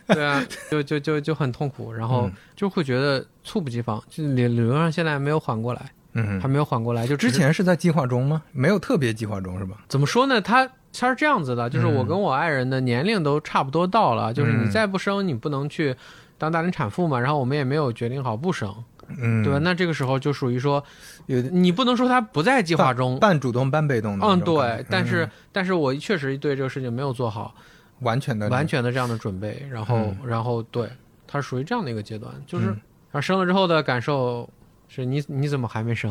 [0.09, 5.81] 对啊，就就就就很痛苦，然后嗯就会觉得猝不及防，就理理论上现在没有缓过来，
[6.15, 8.43] 嗯还，没有缓过来，就之前是在计划中吗？
[8.53, 9.77] 没有特别计划中是吧？
[9.89, 10.41] 怎么说呢？
[10.41, 15.95] 他他是这样子的，就是我嗯跟我爱人的年龄都差不多到了，就是你嗯再不生，你不能去
[16.39, 18.75] 当大龄产妇嘛，然后我们也没有决定好不生，
[19.19, 19.59] 嗯，对吧？
[19.63, 20.83] 那这个时候就属于说，
[21.27, 23.19] 有你不能说他不在计划中。
[23.19, 24.41] 半主动半被动的嗯。
[24.41, 27.55] 对，但是嗯但是我确实对这个事情没有做好，
[28.01, 30.89] 完全的完全的这样的准备，然后、嗯然后对，
[31.27, 32.81] 它是属于这样的一个阶段，就是，嗯
[33.11, 34.49] 然后生了之后的感受
[34.89, 36.11] 是你你怎么还没生？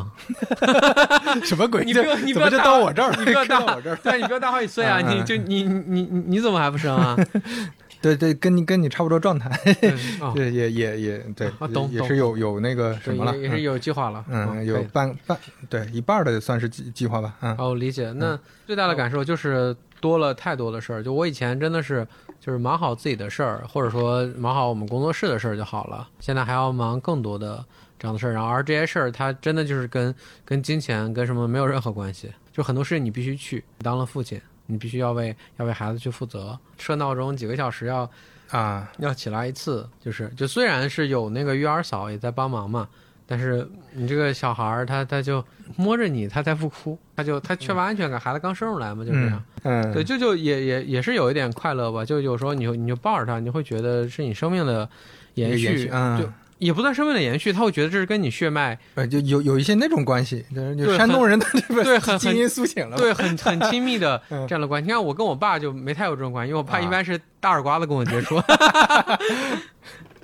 [1.43, 1.83] 什么鬼？
[1.83, 3.17] 你不你不要大到我这儿了？
[3.19, 3.95] 你不要大到我这儿。
[3.97, 4.99] 对，你不要大好几岁啊！
[5.01, 7.17] 你就你你你你你怎么还不生啊？
[7.99, 9.49] 对对，跟你跟你差不多状态。
[10.35, 14.23] 对也也也对啊，懂也是有有那个什么了，也也是有计划了。
[14.29, 15.35] 嗯，嗯，有半半
[15.67, 18.11] 对一半儿的算是计计划吧，嗯哦，理解。
[18.13, 21.01] 那最大的感受就是多了太多的事儿。
[21.03, 22.07] 就我以前真的是
[22.39, 26.07] 就是忙好自己的事儿，或者说忙好我们工作室的事儿就好了。
[26.19, 27.65] 现在还要忙更多的
[27.99, 30.13] 这样的事儿，然后而这些事儿它真的就是跟
[30.45, 32.31] 跟金钱跟什么没有任何关系。
[32.51, 36.57] 就很多事情你必须去，当了父亲，你必须要为要为孩子去负责。
[36.77, 38.09] 设闹钟几个小时要
[38.49, 42.87] 啊，要起来一次，就是就虽然是有那个育儿嫂也在帮忙嘛，
[43.27, 45.43] 但是你这个小孩儿他他就
[45.75, 49.43] 摸着你，他才不哭，他就他缺乏安全感，孩子刚生出来嘛，就这样。
[49.63, 54.89] 嗯，对，就就也也也是有一点快乐吧，就有时候你就你就抱着他，你会觉得是你生命的
[55.35, 64.85] 延续，延续嗯就也不算生命的延续，他会觉得这是跟你血脉呃，就有有一些那种关系，就是就山东人的这个对很基因苏醒了，对很很 亲密的嗯这样的关系。
[64.87, 68.41] 你看我跟我爸就没太有这种关系，因为我爸啊一般是大耳刮子跟我接触。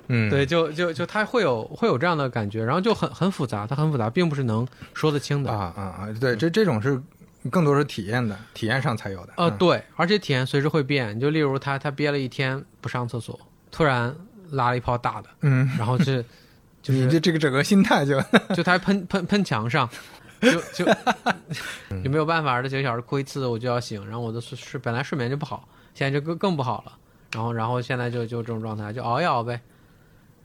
[0.08, 5.50] 嗯，对，就就就他会有会有这样的感觉，然后就很很复杂，它很复杂，并不是能说得清的。
[5.50, 7.00] 啊啊啊，对，这这种是
[7.50, 9.32] 更多是体验的，体验上才有的。
[9.36, 11.18] 呃，嗯，对，而且体验随时会变。
[11.18, 13.38] 就例如他他憋了一天不上厕所，
[13.70, 14.14] 突然
[14.54, 16.24] 拉了一泡大的，嗯，然后是
[16.82, 18.20] 就是你这这个整个心态就，
[18.54, 19.88] 就他喷喷喷墙上，
[20.40, 20.84] 就就
[22.02, 26.92] 就没有办法，这几个小时哭一次我就要醒，然后我的睡睡本来睡眠就不好，现在就更更不好了，
[27.32, 29.60] 然后然后现在就就这种状态，就熬一熬呗。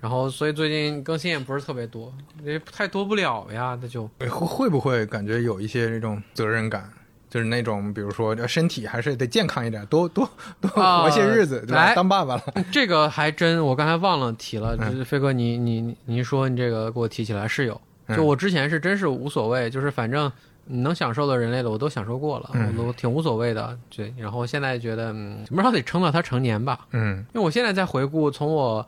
[0.01, 2.13] 然后所以最近更新也不是特别多，
[2.45, 6.89] 也太多不了呀，那就会会不会感觉有一些这种责任感？
[7.29, 10.27] 就是那种，比如说身体还是得健康一点，多多
[10.59, 11.85] 多啊活些日子，对吧？
[11.85, 20.31] 来当爸爸了，这个还真，我刚才忘了提了，嗯就是飞哥你你你说你这个给我提起来是有，嗯就我之前是真是无所谓，就是反正
[20.65, 24.13] 能享受的人类的我都享受过了，嗯我都挺无所谓的，对。
[24.17, 26.79] 然后现在觉得，嗯，什么时候得撑到他成年吧？
[26.91, 28.87] 嗯因为我现在在回顾，从我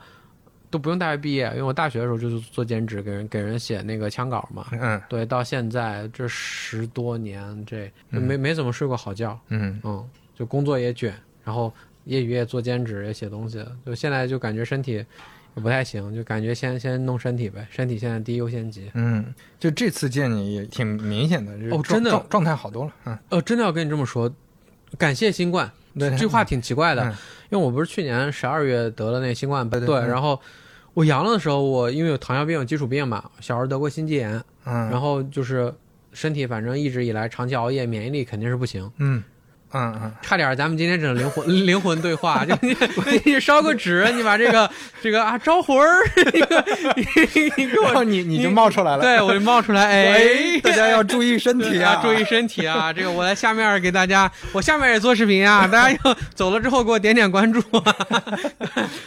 [0.72, 4.66] 都不用大学毕业，因为我大学的时候就是做兼职，给人给人写那个枪稿嘛。
[4.72, 5.00] 嗯。
[5.10, 9.80] 对，到现在这十多年，这没没怎么睡过好觉，嗯。
[9.84, 11.14] 嗯，就工作也卷，
[11.44, 11.72] 然后
[12.06, 15.06] 业余也做兼职，也写东西，就现在就感觉身体也
[15.62, 18.90] 不太行，就感觉先先弄身体呗，身体现在第一优先级。
[18.94, 24.34] 嗯，就这次见你也挺明显的，哦真的状状态好多了，嗯，呃，真的要跟你这么说，
[24.98, 25.70] 感谢新冠，
[26.00, 27.16] 对这句话挺奇怪的，嗯。
[27.52, 30.40] 因为我不是去年十二月得了那新冠，对然后
[30.94, 35.74] 我阳了的时候，我因为有糖尿病、有基础病嘛，小时候得过心肌炎，嗯，然后就是
[36.12, 38.92] 身体反正一直以来长期熬夜，免疫力肯定是不行。
[38.98, 39.24] 嗯
[39.74, 42.76] 嗯嗯，差点儿咱们今天整灵魂 灵魂对话，就你
[43.26, 44.70] 你烧个纸，你把这个
[45.02, 46.04] 这个啊招魂儿，
[46.34, 46.66] 你个
[47.34, 52.92] 你你给我然后你你就冒出来了，对我就冒出来，哎哎，，大家要注意身体对 啊，注意身体啊！
[52.94, 57.96] 这个我在下面给大家，我下面也做视频啊，大家要走了之后给我点点关注啊。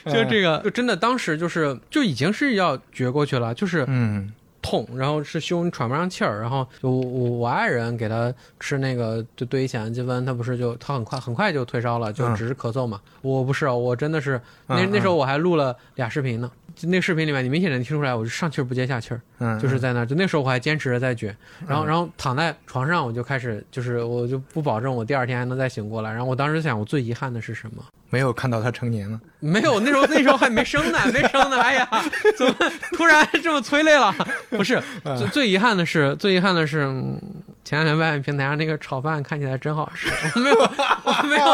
[0.06, 4.32] 就这个，就真的当时就是就已经是要绝过去了，就是嗯
[4.64, 12.98] 痛，然后是胸喘不上气儿，然后就我我爱人给他吃那个就对乙酰氨基酚，他不是就他很快很快就退烧了，就嗯只是咳嗽嘛。
[13.20, 16.50] 我不是，我真的是那嗯那时候我还录了俩视频呢。
[16.74, 19.20] 就那视频里面，你明显能听出来，我就上气儿不接下气儿。
[19.38, 21.34] 嗯，就是在那儿，就那时候我还坚持着在卷，
[21.66, 26.10] 然后嗯然后躺在床上，我就开始就是我就不保证我第二天还能再醒过来。
[26.10, 27.82] 然后我当时想，我最遗憾的是什么？
[28.10, 31.60] 没有看到他成年了， 没有，那时候那时候还没生呢，没生呢。
[31.60, 31.88] 哎呀，
[32.36, 32.54] 怎么
[32.92, 34.14] 突然这么催泪了？
[34.50, 37.20] 不是，嗯最最遗憾的是，最遗憾的是，嗯
[37.64, 41.46] 前两天外卖平台上那个炒饭看起来真好吃， 我没有，我没有，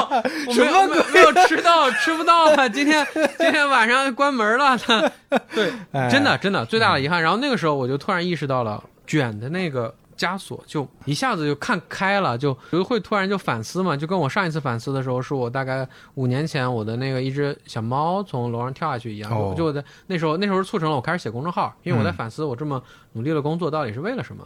[0.48, 2.68] 我没有没有吃到，吃不到了。
[2.68, 3.06] 今天
[3.38, 4.76] 今天晚上关门了，
[5.54, 7.22] 对，哎真的真的最大的遗憾。
[7.22, 13.96] 然后那个时候我就突然意识到了卷的那个枷锁，就一下子就看开了，就就会突然就反思嘛。
[13.96, 19.30] 就跟我上一次反思的时候，是我大概五年前我的那个一只小猫从楼上跳下去一样。
[19.30, 22.82] 哦就我在那时候那时候促成了我开始写公众号，因为我在嗯反思我这么
[23.12, 24.44] 努力的工作到底是为了什么。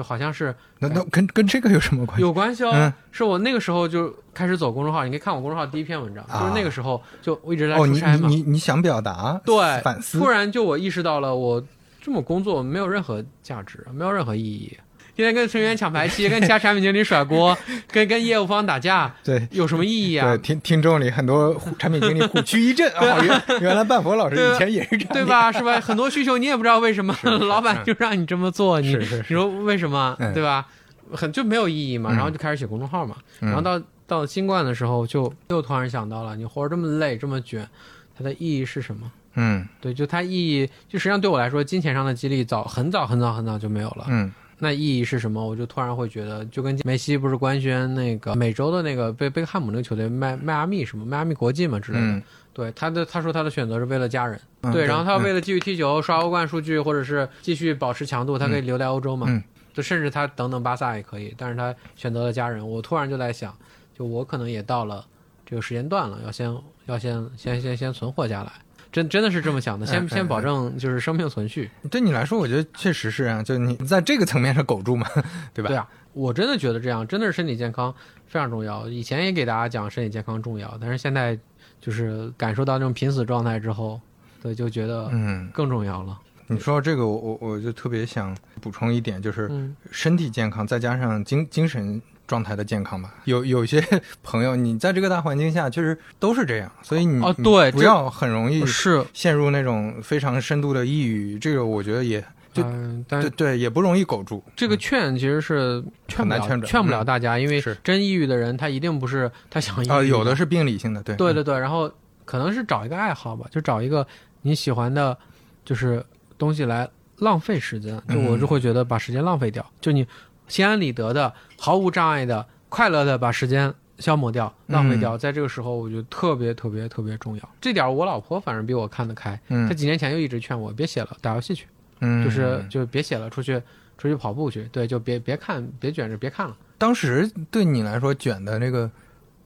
[0.00, 2.22] 就好像是那那跟跟这个有什么关系？
[2.22, 11.62] 有关系哦，嗯是我那个时候就开始走公众号，你可以看我公众号第一篇文章，啊就是那个时候就我一直在出差嘛，你你你想表达对，反思突，然就我意识到了，我
[12.00, 14.74] 这么工作没有任何价值，没有任何意义。
[15.20, 17.56] 天天跟成员抢排期，跟其他产品经理甩锅，
[17.92, 19.46] 跟跟业务方打架，对。
[19.50, 20.38] 有什么意义啊对，？
[20.38, 23.20] 听听众里很多产品经理虎躯一震啊！
[23.22, 25.24] 原原来半佛老师以前也是这样，对？
[25.24, 25.50] 吧？
[25.52, 25.80] 是吧？
[25.80, 30.16] 很多需求你也不知道为什么，老板就让你这么做，你是是是，你说为什么？
[30.18, 30.66] 嗯对吧？
[31.12, 32.10] 很就没有意义嘛。
[32.12, 33.16] 嗯然后就开始写公众号嘛。
[33.40, 37.68] 嗯然后到到新冠的时候，就又突然想到了，你活着这么累，这么卷，
[38.16, 39.10] 它的意义是什么？
[39.34, 44.06] 嗯对，就它意义，就实际上对我来说，金钱上的激励早很早很早很早就没有了。
[44.08, 44.30] 嗯
[44.60, 45.44] 那意义是什么？
[45.44, 52.06] 我就突然会觉得，就跟梅西不是官宣那个美洲的那个贝贝克汉姆那个球队迈迈阿密什么迈阿密国际嘛之类的。
[52.06, 59.26] 嗯，对他的他说他的选择是为了家人，嗯对，然后他嗯为了继续踢球、刷欧冠数据，或者是继续保持强度，他可以留在欧洲嘛。
[59.28, 59.42] 嗯
[59.72, 62.68] 就甚至他等等巴萨也可以，但是他选择了家人。
[62.68, 63.56] 我突然就在想，
[63.96, 65.06] 就我可能也到了
[65.46, 66.52] 这个时间段了，要先
[66.86, 68.50] 要先先先先存活下来。
[68.92, 71.70] 真真的是这么想的，先先保证就是生命存续。
[71.90, 75.06] 对你来说，我觉得确实是啊，就你在这个层面上苟住嘛，
[75.54, 75.68] 对吧？
[75.68, 77.94] 对啊，我真的觉得这样，真的是身体健康
[78.26, 78.88] 非常重要。
[78.88, 81.38] 以前也给大家讲身体健康重要，但是现在
[81.80, 84.00] 就是感受到这种濒死状态之后，
[84.42, 86.18] 对，就觉得嗯，更重要了。
[86.48, 93.12] 你说到这个，我我我就特别想补充一点，就是嗯身体健康再加上精精神状态的健康吧。
[93.24, 93.84] 有有些
[94.22, 101.36] 朋友，你在这个大环境下，确实都是这样，所以你哦对不要很容易是，陷入那种非常深度的抑郁。
[101.40, 104.40] 这个我觉得也就嗯，但对对，也不容易苟住。
[104.54, 111.90] 这个劝其实是劝不了，劝转不了大家，因为是真抑郁的人他一定不是他想抑郁啊，有的是病理性的，对，对对对，然后
[112.24, 114.06] 可能是找一个爱好吧，就找一个
[114.42, 115.18] 你喜欢的，
[115.64, 116.04] 就是
[116.38, 120.06] 东西来浪费时间，就我就会觉得把时间浪费掉，就你
[120.50, 127.48] 心安理得的、毫无障碍的、快乐的把时间消磨掉、浪费掉，在这个时候我觉得特别特别特别重要。
[127.60, 131.66] 这点我老婆反正比我看得开，嗯她几年前就一直劝我别写了，打游戏去，
[132.00, 133.62] 嗯，就是就别写了，出去
[133.96, 136.56] 出去跑步去，对，就别别看，别卷着，别看了。
[136.78, 138.90] 当时对你来说卷的这个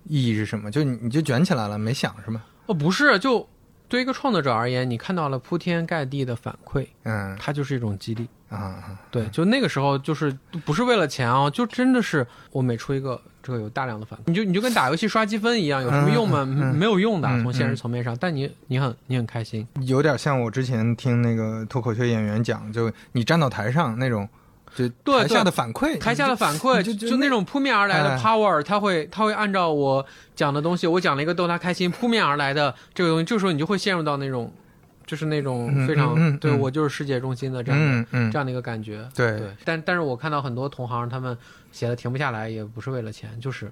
[0.05, 0.71] 意义是什么？
[0.71, 2.43] 就你你就卷起来了，没想是吗？
[2.67, 3.47] 哦，不是，就
[3.89, 8.29] 对一个创作者而言，你看到了铺天盖地的反馈，嗯它就是一种激励。
[9.11, 16.45] 对，就那个时候就是不是为了钱哦，就真的是我每出一个这个有大量的反馈，你就你就跟打游戏刷积分一样，有什么用吗？
[16.45, 17.77] 没有用的，嗯从现实嗯。
[17.77, 19.67] 层面上，但你你很你很开心。
[19.83, 24.29] 有点像我之前听那个脱口秀演员讲，就你站到台上那种，
[24.75, 25.23] 就对。
[25.23, 28.19] 台下的反馈，台下的反馈就就那种扑面而来的哎。
[28.19, 34.53] power，他会他会按照我讲的东西，我讲了一个逗他开心，扑面而来的这个东西，这个时候你就会陷入到那种
[35.07, 39.09] 就是那种嗯非常、嗯嗯嗯对我就是世界中心的这样这样的一个感觉。
[39.15, 41.37] 对对，但但是我看到很多同行他们
[41.73, 43.71] 写的停不下来，也不是为了钱，就是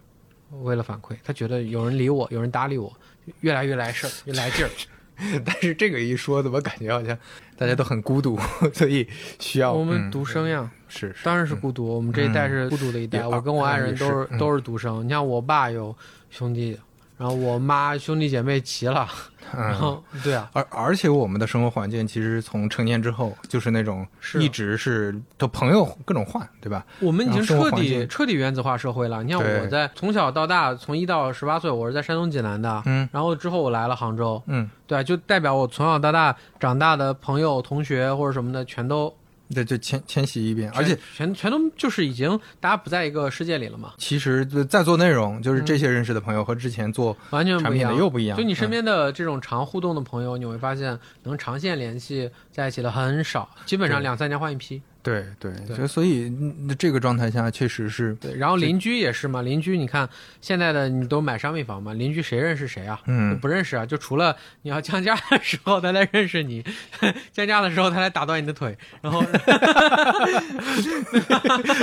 [0.62, 1.16] 为了反馈。
[1.24, 2.92] 他觉得有人理我，有人搭理我，
[3.40, 4.70] 越来越来事儿，越来劲儿。
[5.44, 7.16] 但是这个一说，怎么感觉好像
[7.56, 8.36] 大家都很孤独，
[8.74, 9.06] 所以
[9.38, 11.86] 需要我们嗯独生呀，是是当然是孤独。
[11.86, 15.04] 我们这一代是孤独的一代，也我跟我爱人都是嗯都是独生。
[15.04, 15.94] 你像我爸有
[16.30, 16.76] 兄弟，
[17.18, 19.08] 然后我妈兄弟姐妹齐了，
[19.54, 19.74] 然嗯。
[19.74, 26.84] 后对啊，而而且我们的生活环境其实从成年之后就是那种是一直是都朋友各种换，对吧？
[27.00, 29.22] 我们已经彻底彻底原子化社会了。
[29.22, 39.14] 你像我在从小到大，从一到十八岁，我是在山东济南的，嗯然后之后我来了杭州，嗯，对啊，就代表我从小到大长大的朋友、同学或者什么的，全都
[39.52, 48.38] 这就迁迁徙一遍，而且全全都就是已经大家不在一个世界里了嘛，其实在做内容，就是这些认识的朋友和之前做完全产品不一样，的又不一样。
[48.38, 54.80] 就你身嗯边的这种常互动的朋友，你会发现能长线联系在一起的很少，基本上两三年换一批。
[55.02, 60.08] 对对，对就所以嗯这个状态下确实是对，然后邻居也是嘛，邻居你看
[60.40, 63.00] 现在的你都买商品房嘛，邻居谁认识谁啊？
[63.06, 66.64] 嗯不认识啊，就除了你要降价的时候他来认识你，
[67.32, 69.24] 降价的时候他来打断你的腿，然后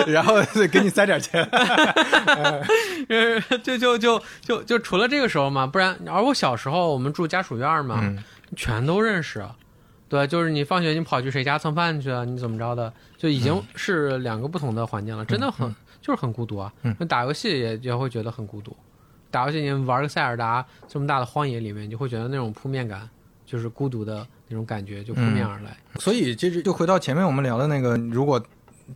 [0.07, 0.35] 然后
[0.71, 1.43] 给你塞点钱。
[1.43, 2.61] 呃
[3.63, 8.23] 就就就就就除了这个时候嘛，不然而我小时候我们住家属院嘛，嗯
[8.55, 9.43] 全都认识。
[10.07, 12.23] 对，就是你放学你跑去谁家蹭饭去啊？
[12.25, 12.91] 你怎么着的？
[13.19, 16.73] 就已经是两个不同的环境了，真的很就是很孤独啊。
[16.83, 18.73] 嗯那打游戏也也会觉得很孤独。
[19.29, 23.07] 打游戏你玩个塞尔达这么大的荒野里面，你就会觉得那种扑面感，
[23.45, 25.75] 就是孤独的那种感觉就扑面而来。
[25.99, 28.41] 所以其实就回到前面我们聊的那个，如果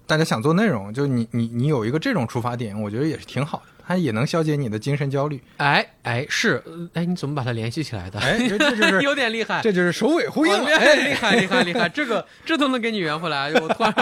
[0.07, 5.41] 大家想做内容，就你你你有一个这种出发点，我觉得也是挺好的，它也能消解你的精神焦虑。
[5.57, 8.19] 哎哎是，呃哎你怎么把它联系起来的？
[8.19, 9.61] 哎，这这就是 有点厉害。
[9.61, 10.65] 这就是首尾呼应了。
[10.65, 13.51] 哎，哎，厉害厉害厉害，这个这都能给你圆回来。
[13.53, 13.93] 我突然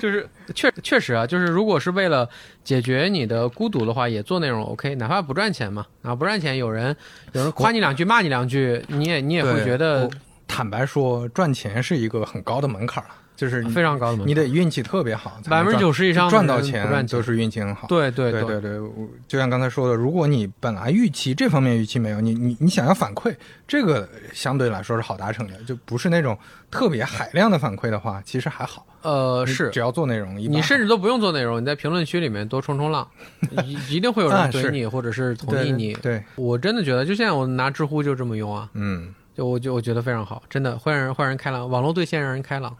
[0.00, 2.28] 就是确确实啊，就是如果是为了
[2.62, 6.94] 解决你的孤独的话，也做内容 OK，哪怕不赚钱嘛，啊不赚钱，有人
[7.32, 10.08] 有人夸你两句骂你两句，你也你也会觉得
[10.46, 13.10] 坦白说，赚钱是一一个很高的门槛了，
[13.40, 16.86] 就是非常高的门槛你得运气特别好，百分之九十以上赚到钱。
[16.86, 17.86] 钱都是运气很好。
[17.88, 23.34] 对对对对对，我就像刚才说的，如果你本来预期这方面预期没有，你你你想要反馈，
[23.66, 26.36] 这个相对来说是好达成的，就不是那种
[26.70, 28.86] 特别海量的反馈的话，其实还好。
[29.02, 29.80] 呃是只。
[29.80, 33.08] 要做内容，你甚至都不用做内容，你在评论区里面多冲冲浪，
[33.64, 35.94] 一一定会有人怼你，或者是同意你。
[35.94, 42.76] 对，我真的觉得，就现在我拿知乎就这么用啊，嗯，就我就我觉得非常好，真的会让人会让人开朗，网络对线让人开朗。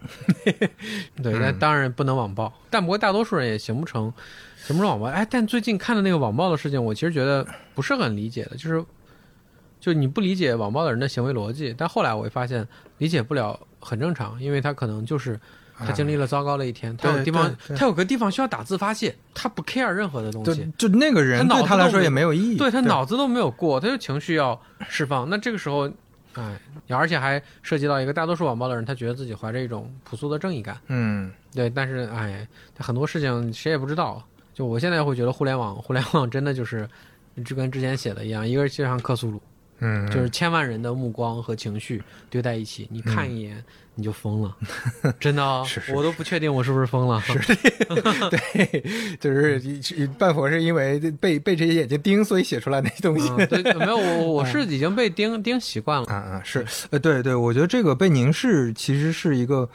[1.22, 4.12] 对，但当然不能网暴，但不过大多数人也形不成
[4.56, 5.06] 形不成网暴。
[5.06, 8.84] 哎，但最近看的那个网暴的事情，我其实觉得不是很理解的，就是
[9.80, 12.66] 就你不理解网暴的人的行为逻辑，但后来我会发现
[12.98, 15.38] 理解不了很正常，因为他可能就是。
[15.82, 25.30] 他经历了糟糕的一天，他有地方他有个地方需要打字发泄，他不 care 任何的东西，就那个人对他来说也没有意义，对他脑子都没有过，他就情绪要释放。
[25.30, 25.90] 那这个时候，
[26.34, 30.78] 哎，而且还涉及到一个大多数网暴的人，他觉得自己怀着一种朴素的正义感。
[30.86, 34.22] 嗯，对，但是哎，他很多事情谁也不知道。
[34.52, 36.88] 就我现在会觉得互联网，互联网真的就是
[37.44, 39.40] 就跟之前写的一样，一个就像克苏鲁，
[39.80, 43.62] 嗯，就是千万人的目光和情绪堆在一起，你看一眼。
[43.96, 44.56] 你就疯了，
[45.20, 47.20] 真的、哦，是是我都不确定我是不是疯了。
[48.30, 48.82] 对，
[49.20, 49.60] 就是
[49.94, 53.28] 一半佛是因为被被这些眼睛盯，所以写出来那些东西。
[53.28, 56.06] 嗯、对，没有我我 是已经被盯盯习惯了。
[56.06, 59.68] 啊啊，是，呃，对对，我觉得这个被凝视其实是一个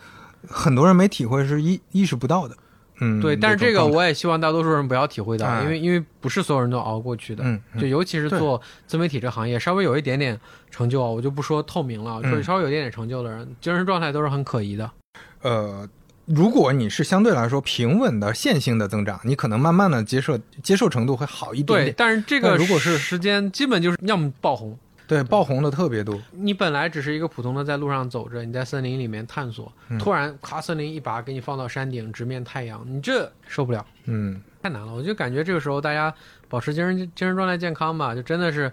[0.47, 2.57] 很多人没体会，是意意识不到的。
[2.99, 7.43] 嗯，对，但是这个我也希望大多数人不要体会到，哎因为因为不是所有人都熬过去的。
[7.79, 10.39] 就尤其是做自媒体这行业，稍微有一点点
[10.71, 14.89] 成就啊，我就不说透明了，嗯就是稍微有一点点成就的人，精神状态都是很可疑的。
[15.41, 15.87] 呃，
[16.25, 26.19] 如果你是相对来说平稳的线性的增长，你可能慢慢的接受接受程度会好一点对，但是这个如果是时间，基本就是要么爆红，对，爆红的特别多。
[26.31, 34.93] 你本来只是一个普通的在路上走着，你在森林里面探索，嗯突然咔森林一把给你放到山顶，直面太阳，你这受不了，嗯太难了。
[34.93, 36.13] 我就感觉这个时候大家
[36.49, 38.71] 保持精神精神状态健康吧，就真的是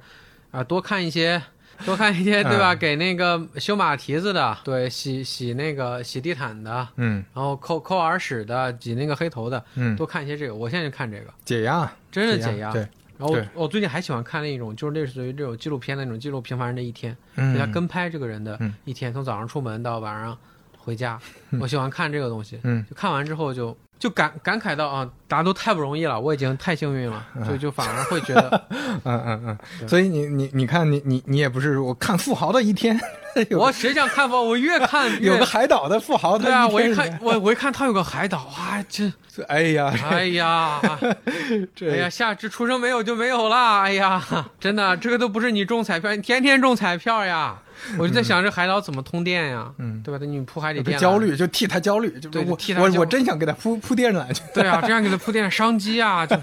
[0.50, 1.42] 啊、多看一些。
[1.86, 2.74] 多看一些，对吧？
[2.74, 10.54] 嗯给那个修马蹄子的，对，洗洗那个洗地毯的，嗯然后抠抠耳屎的，挤那个黑头的，嗯，多看一些这个。
[10.54, 12.70] 我现在就看这个，解压，真是解压。
[12.70, 12.86] 对，
[13.18, 17.54] 然后我最近还喜欢看那种，就是类似于这种纪录片的那种记录平凡人的一天，嗯。
[17.54, 18.74] 人家跟拍这个人的嗯。
[18.84, 20.36] 一天，从早上出门到晚上
[20.78, 21.20] 回家。
[21.50, 21.60] 嗯。
[21.60, 22.84] 我喜欢看这个东西，嗯。
[22.88, 28.66] 就看完之后就就感感慨到啊，大家都太不容易了，我已经太幸运了，就就反而会觉得，
[29.04, 33.00] 嗯嗯嗯，所以你你你看你你你也不是我看富豪的一天，
[33.56, 40.80] 我谁想看富豪，我越看越 有个海岛的富豪，对啊，我一看我我一看他有个海岛啊，这是，哎呀，哎呀，
[41.72, 43.82] 这哎呀，下至出生没有就没有了。
[43.82, 44.20] 哎呀，
[44.58, 47.56] 真的，这个都不是你中彩票，你天天中彩票呀。
[47.98, 49.72] 我就在想，这海岛怎么通电呀？
[49.78, 50.24] 嗯对吧？
[50.24, 51.18] 你铺海底电缆焦。
[51.18, 54.42] 虑，就替他焦虑，就对我我替他我我真想给他铺铺电缆去。
[54.54, 56.36] 对啊，这样给他铺电商机啊，就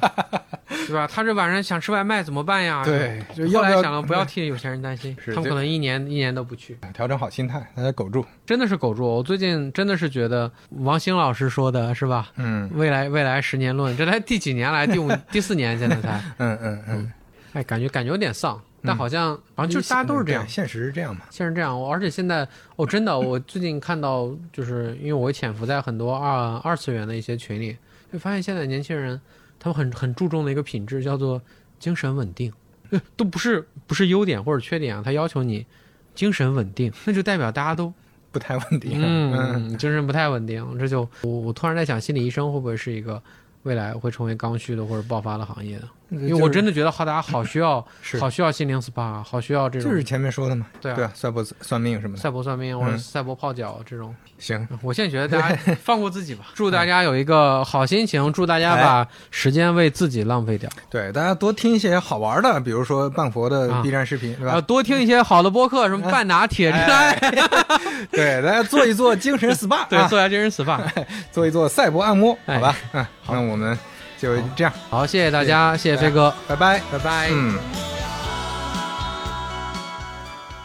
[0.88, 1.07] 对吧？
[1.11, 2.84] 他这晚上想吃外卖怎么办呀？
[2.86, 6.78] 对就后来想了，不要替有钱人担心，是他们可能一年一年都不去。
[6.94, 8.26] 调整好心态，大家苟住。
[8.45, 9.06] 真的是苟住。
[9.06, 12.30] 我最近真的是觉得王兴老师说的是吧？
[12.38, 14.88] 嗯未来未来十年论，这才第几年来？
[14.88, 17.11] 第五 第四年现在才，嗯嗯嗯，
[17.53, 20.48] 哎，感觉感觉有点丧，但好像反正就是大家都是这样。
[20.48, 21.22] 现实是这样嘛。
[21.30, 27.78] 现实这样，我而且现在哦，真的，我最近看到，就是因为我潜伏在很多二二次元的一些群里，
[28.12, 29.20] 就发现现在年轻人
[29.60, 31.42] 他们很很注重的一个品质叫做
[31.80, 32.52] 精神稳定，
[32.92, 35.66] 呃 都不是不是优点或者缺点啊，他要求你
[36.16, 37.94] 精神稳定，那就代表大家都
[38.32, 38.94] 不太稳定。
[38.96, 43.22] 嗯精神不太稳定，这就我我突然在想，心理医生会不会是一个
[43.64, 45.90] 未来会成为刚需的或者爆发的行业呢？
[46.10, 50.65] 因因为我真的觉得好，大家好需要 是好需要心灵 SPA，好需要这种就是前面说的嘛。
[50.81, 52.22] 对啊对啊，赛博算命什么的。
[52.22, 54.15] 赛博算命或者嗯赛博泡脚这种。
[54.38, 64.61] 行，我现在觉得大家放过自己吧， 祝大家有一个好心情，祝大家把时间为自己浪费掉，对，大家多听一些好玩的，比如说半佛的啊 B 站视频，对啊，吧？
[64.61, 66.86] 多听一些好的播客，什么半拿铁之类
[67.36, 67.68] 的，
[68.11, 70.80] 对，大家做一做精神 SPA，对，啊做下精神 SPA。
[71.31, 72.76] 做一做赛博按摩，哎好吧？
[72.94, 73.77] 嗯，那我们
[74.22, 77.30] 就这样，好，谢谢大家，谢谢飞哥，拜拜拜拜。
[77.32, 77.58] 嗯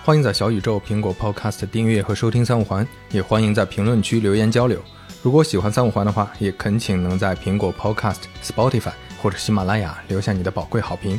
[0.04, 4.78] 欢迎在小宇宙、苹果 Podcast 订阅和收听三五环，也欢迎在评论区留言交流。
[5.22, 11.18] 如果喜欢三五环的话，也恳请能在苹果 Podcast Spotify 或者喜马拉雅留下你的宝贵好评。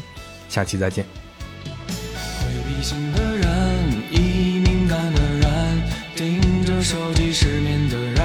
[0.49, 1.03] 下期再见。
[1.65, 3.49] 回避型的人，
[4.11, 5.81] 易敏感的人，
[6.15, 8.21] 盯着手机失眠的人。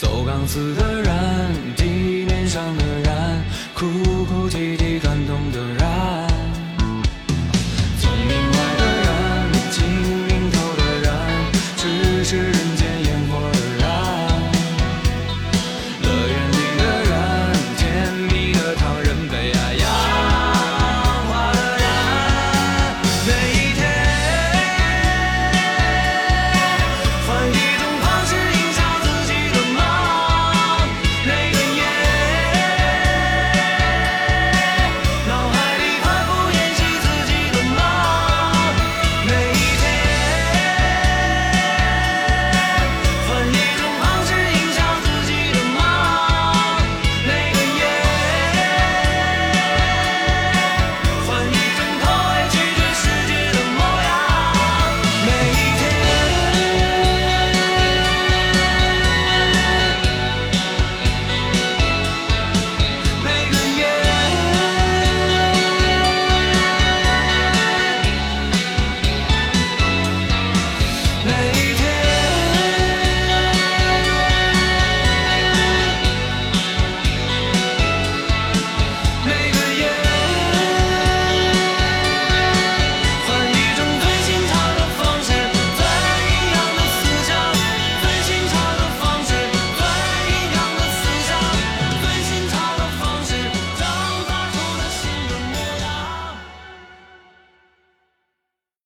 [0.00, 1.17] 走钢丝的人。